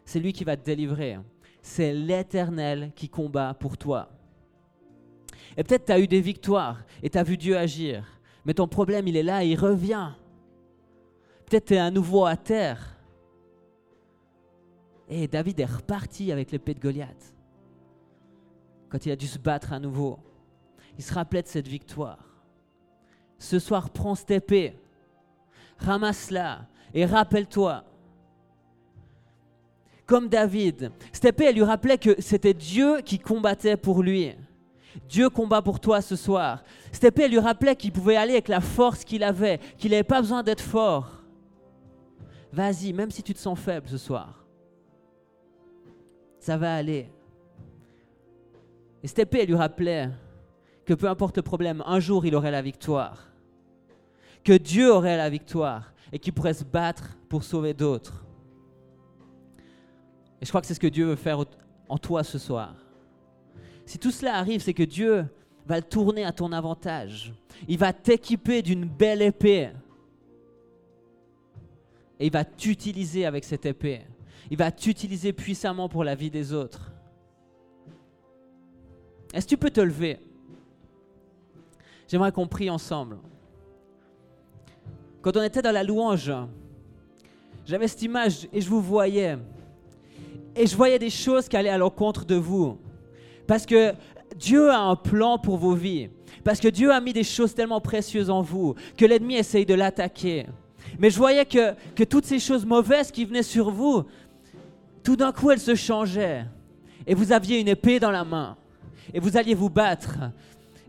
C'est 0.05 0.21
lui 0.21 0.33
qui 0.33 0.45
va 0.45 0.57
te 0.57 0.65
délivrer. 0.65 1.19
C'est 1.63 1.93
l'Éternel 1.93 2.93
qui 2.95 3.09
combat 3.09 3.55
pour 3.55 3.79
toi. 3.79 4.11
Et 5.57 5.65
peut-être 5.65 5.87
tu 5.87 5.93
as 5.93 6.01
eu 6.01 6.07
des 6.07 6.21
victoires 6.21 6.83
et 7.03 7.11
tu 7.11 7.19
as 7.19 7.23
vu 7.23 7.37
Dieu 7.37 7.57
agir, 7.57 8.21
mais 8.45 8.55
ton 8.55 8.67
problème, 8.67 9.07
il 9.09 9.17
est 9.17 9.23
là, 9.23 9.45
il 9.45 9.57
revient. 9.57 10.11
Peut-être 11.47 11.67
tu 11.67 11.75
es 11.75 11.79
à 11.79 11.91
nouveau 11.91 12.27
à 12.27 12.37
terre. 12.37 12.99
Et 15.09 15.29
David 15.29 15.61
est 15.61 15.65
reparti 15.67 16.33
avec 16.33 16.51
l'épée 16.51 16.75
de 16.75 16.81
Goliath 16.81 17.34
quand 18.95 19.07
il 19.07 19.11
a 19.11 19.17
dû 19.17 19.27
se 19.27 19.41
battre 19.41 19.73
à 19.73 19.81
nouveau. 19.81 20.21
Il 20.97 21.03
se 21.03 21.13
rappelait 21.13 21.43
de 21.43 21.49
cette 21.49 21.67
victoire. 21.67 22.29
Ce 23.41 23.59
soir, 23.59 23.91
prends 23.91 24.15
cette 24.15 24.31
épée, 24.31 24.79
ramasse-la 25.79 26.69
et 26.95 27.05
rappelle-toi. 27.05 27.83
Comme 30.07 30.29
David, 30.29 30.93
cette 31.13 31.25
épée, 31.25 31.47
elle 31.47 31.57
lui 31.57 31.65
rappelait 31.65 31.99
que 31.99 32.21
c'était 32.21 32.55
Dieu 32.55 33.01
qui 33.01 33.19
combattait 33.19 33.77
pour 33.77 34.01
lui. 34.01 34.31
Dieu 35.09 35.29
combat 35.29 35.61
pour 35.61 35.81
toi 35.81 36.01
ce 36.01 36.15
soir. 36.15 36.63
Cette 36.93 37.03
épée, 37.03 37.25
elle 37.25 37.33
lui 37.33 37.41
rappelait 37.41 37.75
qu'il 37.75 37.91
pouvait 37.91 38.15
aller 38.15 38.35
avec 38.35 38.47
la 38.47 38.61
force 38.61 39.05
qu'il 39.05 39.25
avait, 39.25 39.59
qu'il 39.77 39.91
n'avait 39.91 40.05
pas 40.05 40.21
besoin 40.21 40.45
d'être 40.45 40.63
fort. 40.63 41.25
Vas-y, 42.53 42.93
même 42.93 43.11
si 43.11 43.25
tu 43.25 43.35
te 43.35 43.41
sens 43.41 43.59
faible 43.59 43.89
ce 43.89 43.99
soir. 43.99 44.47
Ça 46.39 46.57
va 46.57 46.77
aller. 46.77 47.11
Et 49.05 49.07
cette 49.07 49.19
épée, 49.19 49.45
lui 49.45 49.55
rappelait 49.55 50.09
que 50.87 50.95
peu 50.95 51.11
importe 51.11 51.37
le 51.37 51.43
problème, 51.43 51.83
un 51.87 52.01
jour 52.01 52.25
il 52.25 52.35
aurait 52.35 52.51
la 52.51 52.63
victoire. 52.63 53.29
Que 54.43 54.55
Dieu 54.55 54.91
aurait 54.91 55.19
la 55.19 55.29
victoire 55.29 55.93
et 56.11 56.19
qu'il 56.19 56.33
pourrait 56.33 56.55
se 56.55 56.65
battre 56.65 57.19
pour 57.29 57.45
sauver 57.45 57.75
d'autres. 57.75 58.25
Et 60.41 60.47
je 60.47 60.49
crois 60.49 60.63
que 60.63 60.67
c'est 60.67 60.73
ce 60.73 60.81
que 60.81 60.87
Dieu 60.87 61.05
veut 61.05 61.17
faire 61.17 61.45
en 61.91 61.99
toi 61.99 62.25
ce 62.25 62.39
soir. 62.39 62.77
Si 63.85 63.99
tout 63.99 64.11
cela 64.11 64.37
arrive, 64.37 64.63
c'est 64.63 64.73
que 64.73 64.83
Dieu 64.83 65.27
va 65.67 65.77
le 65.77 65.83
tourner 65.83 66.25
à 66.25 66.33
ton 66.33 66.51
avantage. 66.51 67.35
Il 67.69 67.77
va 67.77 67.93
t'équiper 67.93 68.63
d'une 68.63 68.87
belle 68.87 69.21
épée. 69.21 69.69
Et 72.19 72.27
il 72.27 72.33
va 72.33 72.47
t'utiliser 72.47 73.27
avec 73.27 73.45
cette 73.45 73.67
épée. 73.67 74.01
Il 74.51 74.57
va 74.57 74.73
t'utiliser 74.73 75.35
puissamment 75.35 75.91
pour 75.91 76.05
la 76.05 76.15
vie 76.15 76.31
des 76.31 76.55
autres. 76.55 76.94
Est-ce 79.35 79.47
que 79.47 79.51
tu 79.51 79.57
peux 79.57 79.71
te 79.71 79.81
lever? 79.81 80.19
J'aimerais 82.07 82.31
qu'on 82.31 82.47
prie 82.47 82.71
ensemble. 82.71 83.19
Quand 85.23 85.37
on 85.37 85.43
était 85.43 85.61
dans 85.61 85.73
la 85.73 85.83
louange, 85.83 86.33
j'avais 87.67 87.89
cette 87.89 88.03
image 88.03 88.47
et 88.53 88.61
je 88.61 88.69
vous 88.69 88.81
voyais. 88.81 89.37
Et 90.55 90.69
je 90.69 90.77
voyais 90.77 91.01
des 91.01 91.11
choses 91.11 91.49
qui 91.49 91.57
allaient 91.57 91.71
à 91.71 91.79
l'encontre 91.79 92.25
de 92.25 92.37
vous. 92.37 92.79
Parce 93.49 93.67
que 93.67 93.95
Dieu 94.37 94.71
a 94.71 94.79
un 94.79 94.95
plan 94.95 95.37
pour 95.37 95.57
vos 95.57 95.75
vies. 95.75 96.11
Parce 96.45 96.61
que 96.61 96.69
Dieu 96.69 96.93
a 96.93 97.01
mis 97.01 97.13
des 97.13 97.25
choses 97.25 97.55
tellement 97.55 97.81
précieuses 97.81 98.31
en 98.31 98.41
vous 98.41 98.77
que 98.97 99.05
l'ennemi 99.05 99.35
essaye 99.35 99.67
de 99.67 99.75
l'attaquer. 99.75 100.47
Mais 101.01 101.11
je 101.11 101.19
voyais 101.19 101.45
que, 101.45 101.75
que 101.97 102.05
toutes 102.05 102.27
ces 102.27 102.39
choses 102.39 102.65
mauvaises 102.65 103.11
qui 103.11 103.25
venaient 103.25 103.43
sur 103.43 103.71
vous, 103.71 104.05
tout 105.03 105.17
d'un 105.17 105.33
coup, 105.33 105.51
elles 105.51 105.59
se 105.59 105.75
changeaient. 105.75 106.45
Et 107.05 107.15
vous 107.15 107.33
aviez 107.33 107.59
une 107.59 107.69
épée 107.69 107.99
dans 107.99 108.13
la 108.13 108.25
main 108.25 108.57
et 109.13 109.21
vous 109.21 109.37
alliez 109.37 109.55
vous 109.55 109.71
battre. 109.71 110.19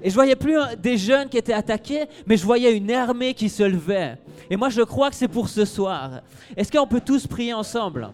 Et 0.01 0.09
je 0.09 0.15
voyais 0.15 0.35
plus 0.35 0.57
des 0.77 0.97
jeunes 0.97 1.29
qui 1.29 1.37
étaient 1.37 1.53
attaqués, 1.53 2.05
mais 2.25 2.35
je 2.37 2.45
voyais 2.45 2.75
une 2.75 2.91
armée 2.91 3.33
qui 3.33 3.49
se 3.49 3.63
levait. 3.63 4.17
Et 4.49 4.57
moi, 4.57 4.69
je 4.69 4.81
crois 4.81 5.09
que 5.09 5.15
c'est 5.15 5.27
pour 5.27 5.47
ce 5.47 5.63
soir. 5.65 6.21
Est-ce 6.55 6.71
qu'on 6.71 6.87
peut 6.87 7.01
tous 7.01 7.25
prier 7.25 7.53
ensemble? 7.53 8.11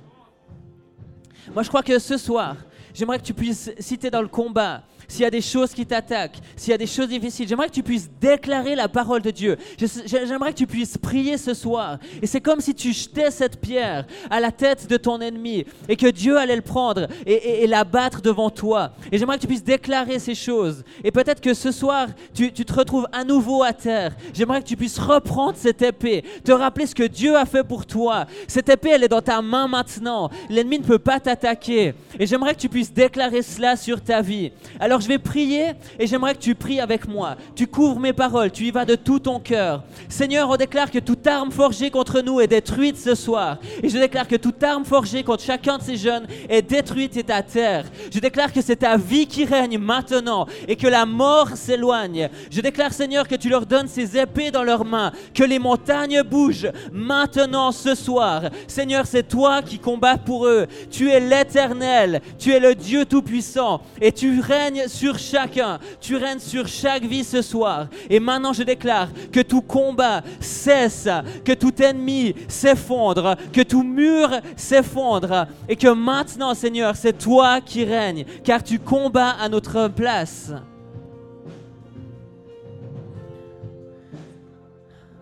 Moi, 1.54 1.64
je 1.64 1.70
crois 1.70 1.82
que 1.82 1.98
ce 1.98 2.18
soir, 2.18 2.56
j'aimerais 2.94 3.18
que 3.18 3.24
tu 3.24 3.34
puisses, 3.34 3.72
si 3.80 3.98
tu 3.98 4.08
es 4.08 4.12
dans 4.12 4.22
le 4.22 4.28
combat, 4.28 4.84
s'il 5.12 5.24
y 5.24 5.26
a 5.26 5.30
des 5.30 5.42
choses 5.42 5.74
qui 5.74 5.86
t'attaquent, 5.86 6.40
s'il 6.56 6.72
y 6.72 6.74
a 6.74 6.78
des 6.78 6.88
choses 6.88 7.10
difficiles, 7.10 7.46
j'aimerais 7.46 7.68
que 7.68 7.74
tu 7.74 7.84
puisses 7.84 8.10
déclarer 8.22 8.76
la 8.76 8.88
parole 8.88 9.22
de 9.22 9.30
Dieu. 9.30 9.58
J'aimerais 10.06 10.54
que 10.54 10.58
tu 10.58 10.68
puisses 10.68 10.98
prier 10.98 11.38
ce 11.38 11.54
soir. 11.54 11.98
Et 12.22 12.28
c'est 12.28 12.40
comme 12.40 12.62
si 12.62 12.74
tu 12.74 12.94
jetais 12.94 13.30
cette 13.30 13.60
pierre 13.60 14.06
à 14.30 14.40
la 14.40 14.52
tête 14.52 14.88
de 14.88 14.96
ton 14.96 15.20
ennemi 15.20 15.66
et 15.90 15.98
que 15.98 16.08
Dieu 16.08 16.38
allait 16.38 16.56
le 16.56 16.62
prendre 16.62 17.08
et, 17.26 17.68
l'abattre 17.68 18.22
devant 18.22 18.50
toi. 18.50 18.94
Et 19.12 19.18
j'aimerais 19.18 19.36
que 19.36 19.42
tu 19.42 19.48
puisses 19.48 19.64
déclarer 19.64 20.18
ces 20.18 20.36
choses. 20.36 20.84
Et 21.04 21.12
peut-être 21.12 21.42
que 21.42 21.54
ce 21.54 21.72
soir, 21.72 22.08
tu, 22.34 22.54
tu 22.54 22.64
te 22.64 22.74
retrouves 22.74 23.08
à 23.12 23.26
nouveau 23.26 23.64
à 23.64 23.74
terre. 23.74 24.16
J'aimerais 24.34 24.62
que 24.62 24.68
tu 24.68 24.78
puisses 24.78 25.00
reprendre 25.00 25.56
cette 25.58 25.82
épée, 25.82 26.24
te 26.46 26.54
rappeler 26.54 26.86
ce 26.86 26.96
que 26.96 27.04
Dieu 27.04 27.36
a 27.36 27.46
fait 27.46 27.66
pour 27.66 27.86
toi. 27.86 28.28
Cette 28.48 28.70
épée, 28.70 28.92
elle 28.92 29.04
est 29.04 29.10
dans 29.10 29.22
ta 29.22 29.42
main 29.42 29.68
maintenant. 29.68 30.30
L'ennemi 30.50 30.80
ne 30.80 30.86
peut 30.86 31.00
pas 31.00 31.20
t'attaquer. 31.20 31.96
Et 32.18 32.26
j'aimerais 32.26 32.56
que 32.56 32.62
tu 32.62 32.70
puisses 32.70 32.94
déclarer 32.94 33.42
cela 33.42 33.76
sur 33.76 34.02
ta 34.02 34.22
vie. 34.22 34.52
Alors 34.80 35.01
Je 35.02 35.08
vais 35.08 35.18
prier 35.18 35.72
et 36.00 36.06
j'aimerais 36.06 36.36
que 36.36 36.40
tu 36.40 36.54
pries 36.54 36.80
avec 36.80 37.08
moi. 37.08 37.36
Tu 37.56 37.66
couvres 37.66 38.00
mes 38.00 38.14
paroles, 38.14 38.52
tu 38.52 38.66
y 38.66 38.72
vas 38.72 38.86
de 38.86 38.96
tout 38.96 39.20
ton 39.20 39.40
cœur. 39.40 39.84
Seigneur, 40.08 40.50
on 40.50 40.56
déclare 40.56 40.92
que 40.92 41.00
toute 41.00 41.26
arme 41.26 41.52
forgée 41.52 41.90
contre 41.90 42.22
nous 42.22 42.40
est 42.40 42.48
détruite 42.48 42.98
ce 42.98 43.16
soir. 43.16 43.58
Et 43.82 43.90
je 43.90 43.98
déclare 43.98 44.28
que 44.28 44.36
toute 44.36 44.62
arme 44.62 44.86
forgée 44.86 45.24
contre 45.24 45.44
chacun 45.44 45.80
de 45.80 45.84
ces 45.84 45.98
jeunes 45.98 46.28
est 46.48 46.62
détruite 46.62 47.18
et 47.18 47.26
à 47.32 47.42
terre. 47.42 47.86
Je 48.14 48.20
déclare 48.20 48.54
que 48.54 48.62
c'est 48.62 48.78
ta 48.78 48.96
vie 48.96 49.26
qui 49.26 49.44
règne 49.44 49.80
maintenant 49.80 50.46
et 50.68 50.76
que 50.76 50.88
la 50.88 51.06
mort 51.06 51.50
s'éloigne. 51.56 52.30
Je 52.52 52.62
déclare, 52.62 52.94
Seigneur, 52.94 53.28
que 53.28 53.36
tu 53.36 53.50
leur 53.50 53.66
donnes 53.66 53.88
ces 53.88 54.18
épées 54.18 54.52
dans 54.52 54.64
leurs 54.64 54.86
mains, 54.86 55.12
que 55.34 55.44
les 55.44 55.60
montagnes 55.60 56.22
bougent 56.22 56.72
maintenant 56.92 57.72
ce 57.72 57.96
soir. 57.96 58.44
Seigneur, 58.68 59.08
c'est 59.08 59.28
toi 59.28 59.62
qui 59.64 59.80
combats 59.80 60.18
pour 60.18 60.46
eux. 60.46 60.68
Tu 60.92 61.10
es 61.10 61.20
l'Éternel, 61.20 62.22
tu 62.38 62.52
es 62.52 62.60
le 62.60 62.76
Dieu 62.76 63.06
Tout-Puissant 63.06 63.82
et 64.00 64.12
tu 64.12 64.40
règnes 64.40 64.88
sur 64.92 65.18
chacun. 65.18 65.80
Tu 66.00 66.16
règnes 66.16 66.40
sur 66.40 66.68
chaque 66.68 67.04
vie 67.04 67.24
ce 67.24 67.42
soir. 67.42 67.88
Et 68.10 68.20
maintenant, 68.20 68.54
je 68.54 68.64
déclare 68.64 69.10
que 69.32 69.40
tout 69.40 69.62
combat 69.62 70.22
cesse, 70.40 71.08
que 71.46 71.54
tout 71.54 71.82
ennemi 71.82 72.36
s'effondre, 72.48 73.36
que 73.54 73.62
tout 73.62 73.84
mur 73.84 74.30
s'effondre 74.56 75.48
et 75.68 75.76
que 75.76 75.88
maintenant, 75.88 76.54
Seigneur, 76.54 76.96
c'est 76.96 77.18
toi 77.18 77.62
qui 77.62 77.86
règnes, 77.86 78.26
car 78.44 78.64
tu 78.64 78.80
combats 78.80 79.36
à 79.40 79.50
notre 79.50 79.88
place. 79.88 80.52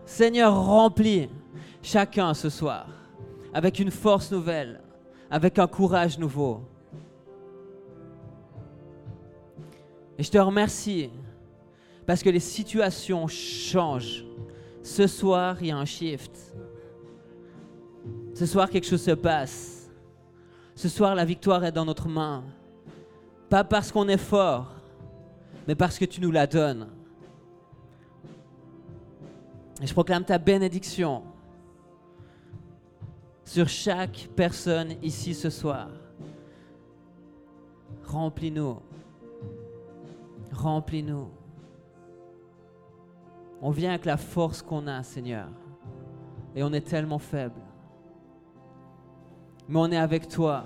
Seigneur, 0.06 0.66
remplis 0.66 1.30
chacun 1.82 2.34
ce 2.34 2.50
soir 2.50 2.88
avec 3.54 3.80
une 3.80 3.92
force 3.92 4.32
nouvelle, 4.32 4.82
avec 5.32 5.60
un 5.60 5.68
courage 5.68 6.18
nouveau. 6.18 6.62
Et 10.20 10.24
je 10.24 10.30
te 10.30 10.38
remercie 10.38 11.10
parce 12.06 12.22
que 12.22 12.30
les 12.30 12.42
situations 12.42 13.26
changent. 13.30 14.26
Ce 14.84 15.08
soir, 15.08 15.56
il 15.62 15.68
y 15.68 15.72
a 15.72 15.78
un 15.78 15.86
shift. 15.86 16.38
Ce 18.34 18.46
soir, 18.46 18.70
quelque 18.70 18.86
chose 18.86 19.02
se 19.02 19.12
passe. 19.12 19.90
Ce 20.76 20.90
soir, 20.90 21.16
la 21.16 21.24
victoire 21.24 21.64
est 21.64 21.72
dans 21.72 21.86
notre 21.86 22.10
main. 22.10 22.44
Pas 23.50 23.64
parce 23.64 23.94
qu'on 23.94 24.10
est 24.10 24.18
fort, 24.18 24.68
mais 25.66 25.76
parce 25.76 25.98
que 25.98 26.04
tu 26.04 26.20
nous 26.20 26.32
la 26.32 26.48
donnes. 26.48 26.90
Et 29.82 29.88
je 29.88 29.94
proclame 29.94 30.26
ta 30.26 30.38
bénédiction 30.38 31.24
sur 33.46 33.70
chaque 33.70 34.28
personne 34.36 34.96
ici 35.02 35.34
ce 35.34 35.50
soir. 35.50 35.88
Remplis-nous. 38.06 38.89
Remplis-nous. 40.52 41.30
On 43.62 43.72
vient 43.72 43.92
avec 43.92 44.06
la 44.06 44.18
force 44.18 44.62
qu'on 44.62 44.88
a, 44.88 45.04
Seigneur. 45.04 45.50
Et 46.56 46.64
on 46.64 46.72
est 46.74 46.88
tellement 46.88 47.20
faible. 47.20 47.62
Mais 49.68 49.80
on 49.80 49.92
est 49.92 49.98
avec 49.98 50.28
toi. 50.28 50.66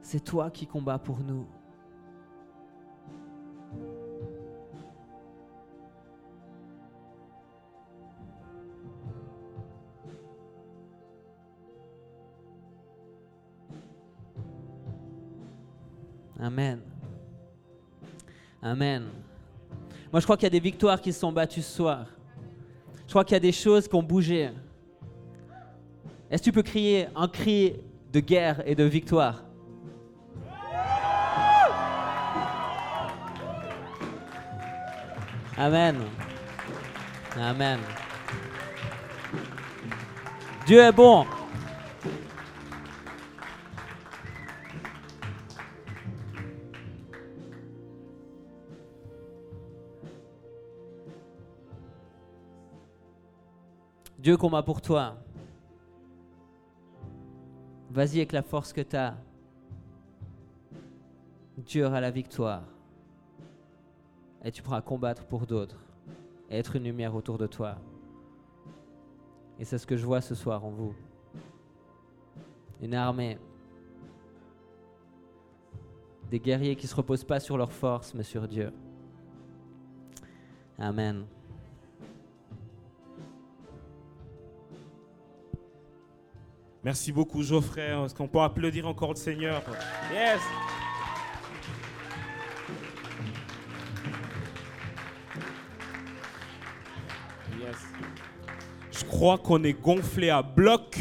C'est 0.00 0.24
toi 0.24 0.50
qui 0.50 0.66
combats 0.66 0.98
pour 0.98 1.18
nous. 1.18 1.46
Amen. 16.40 16.80
Amen. 18.62 19.08
Moi, 20.12 20.20
je 20.20 20.26
crois 20.26 20.36
qu'il 20.36 20.44
y 20.44 20.48
a 20.48 20.50
des 20.50 20.60
victoires 20.60 21.00
qui 21.00 21.12
se 21.12 21.20
sont 21.20 21.32
battues 21.32 21.62
ce 21.62 21.76
soir. 21.76 22.06
Je 23.06 23.10
crois 23.10 23.24
qu'il 23.24 23.34
y 23.34 23.36
a 23.36 23.40
des 23.40 23.52
choses 23.52 23.86
qui 23.86 23.94
ont 23.94 24.02
bougé. 24.02 24.50
Est-ce 26.30 26.42
que 26.42 26.44
tu 26.44 26.52
peux 26.52 26.62
crier 26.62 27.06
un 27.14 27.28
cri 27.28 27.76
de 28.12 28.20
guerre 28.20 28.62
et 28.66 28.74
de 28.74 28.84
victoire? 28.84 29.44
Amen. 35.56 35.96
Amen. 37.36 37.80
Dieu 40.66 40.80
est 40.80 40.92
bon. 40.92 41.26
Dieu 54.28 54.36
combat 54.36 54.62
pour 54.62 54.82
toi. 54.82 55.16
Vas-y 57.88 58.18
avec 58.18 58.32
la 58.32 58.42
force 58.42 58.74
que 58.74 58.82
tu 58.82 58.94
as. 58.94 59.16
Dieu 61.56 61.86
aura 61.86 61.98
la 62.02 62.10
victoire. 62.10 62.64
Et 64.44 64.52
tu 64.52 64.62
pourras 64.62 64.82
combattre 64.82 65.24
pour 65.24 65.46
d'autres. 65.46 65.82
Et 66.50 66.58
être 66.58 66.76
une 66.76 66.84
lumière 66.84 67.14
autour 67.14 67.38
de 67.38 67.46
toi. 67.46 67.76
Et 69.58 69.64
c'est 69.64 69.78
ce 69.78 69.86
que 69.86 69.96
je 69.96 70.04
vois 70.04 70.20
ce 70.20 70.34
soir 70.34 70.62
en 70.62 70.72
vous. 70.72 70.94
Une 72.82 72.92
armée. 72.92 73.38
Des 76.30 76.38
guerriers 76.38 76.76
qui 76.76 76.84
ne 76.84 76.90
se 76.90 76.96
reposent 76.96 77.24
pas 77.24 77.40
sur 77.40 77.56
leur 77.56 77.72
force, 77.72 78.12
mais 78.12 78.24
sur 78.24 78.46
Dieu. 78.46 78.74
Amen. 80.78 81.24
Merci 86.88 87.12
beaucoup, 87.12 87.42
Geoffrey. 87.42 87.90
Est-ce 88.02 88.14
qu'on 88.14 88.26
peut 88.26 88.40
applaudir 88.40 88.88
encore 88.88 89.10
le 89.10 89.16
Seigneur? 89.16 89.62
Yes. 90.10 90.40
Je 98.90 99.04
crois 99.04 99.36
qu'on 99.36 99.62
est 99.64 99.74
gonflé 99.74 100.30
à 100.30 100.40
bloc 100.40 100.98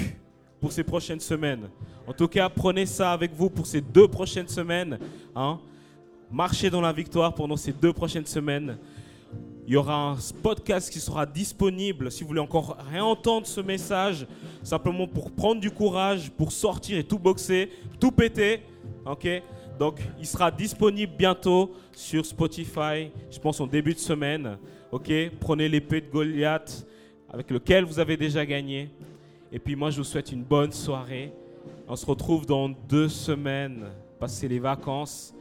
pour 0.59 0.73
ces 0.73 0.83
prochaines 0.83 1.21
semaines. 1.21 1.69
En 2.05 2.11
tout 2.11 2.27
cas, 2.27 2.49
prenez 2.49 2.85
ça 2.85 3.13
avec 3.13 3.31
vous 3.33 3.49
pour 3.49 3.65
ces 3.65 3.79
deux 3.79 4.09
prochaines 4.09 4.49
semaines. 4.49 4.99
Hein. 5.33 5.57
Marchez 6.29 6.69
dans 6.69 6.81
la 6.81 6.91
victoire 6.91 7.33
pendant 7.33 7.55
ces 7.55 7.71
deux 7.71 7.93
prochaines 7.93 8.25
semaines. 8.25 8.77
Il 9.67 9.73
y 9.73 9.75
aura 9.75 10.11
un 10.11 10.17
podcast 10.41 10.89
qui 10.89 11.01
sera 11.01 11.25
disponible 11.25 12.09
si 12.09 12.21
vous 12.21 12.29
voulez 12.29 12.39
encore 12.39 12.77
réentendre 12.89 13.45
ce 13.45 13.59
message, 13.59 14.25
simplement 14.63 15.05
pour 15.07 15.29
prendre 15.29 15.59
du 15.59 15.69
courage, 15.69 16.31
pour 16.31 16.53
sortir 16.53 16.97
et 16.97 17.03
tout 17.03 17.19
boxer, 17.19 17.69
tout 17.99 18.11
péter. 18.11 18.61
Ok? 19.05 19.27
Donc, 19.77 19.99
il 20.19 20.25
sera 20.25 20.49
disponible 20.51 21.11
bientôt 21.17 21.73
sur 21.91 22.25
Spotify, 22.25 23.11
je 23.29 23.39
pense 23.39 23.59
en 23.59 23.67
début 23.67 23.93
de 23.93 23.99
semaine. 23.99 24.57
Ok? 24.89 25.11
Prenez 25.41 25.67
l'épée 25.67 25.99
de 25.99 26.09
Goliath 26.09 26.87
avec 27.29 27.51
lequel 27.51 27.83
vous 27.83 27.99
avez 27.99 28.15
déjà 28.15 28.45
gagné. 28.45 28.89
Et 29.51 29.59
puis, 29.59 29.75
moi, 29.75 29.89
je 29.89 29.97
vous 29.97 30.05
souhaite 30.05 30.31
une 30.31 30.43
bonne 30.43 30.71
soirée. 30.71 31.33
On 31.89 31.97
se 31.97 32.05
retrouve 32.05 32.45
dans 32.45 32.69
deux 32.69 33.09
semaines. 33.09 33.83
Passez 34.17 34.47
les 34.47 34.59
vacances. 34.59 35.33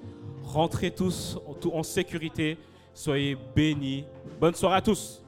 Rentrez 0.43 0.91
tous 0.91 1.39
en 1.73 1.83
sécurité. 1.85 2.59
Soyez 2.97 3.37
bénis. 3.55 4.07
Bonne 4.41 4.55
soirée 4.55 4.79
à 4.79 4.81
tous. 4.81 5.23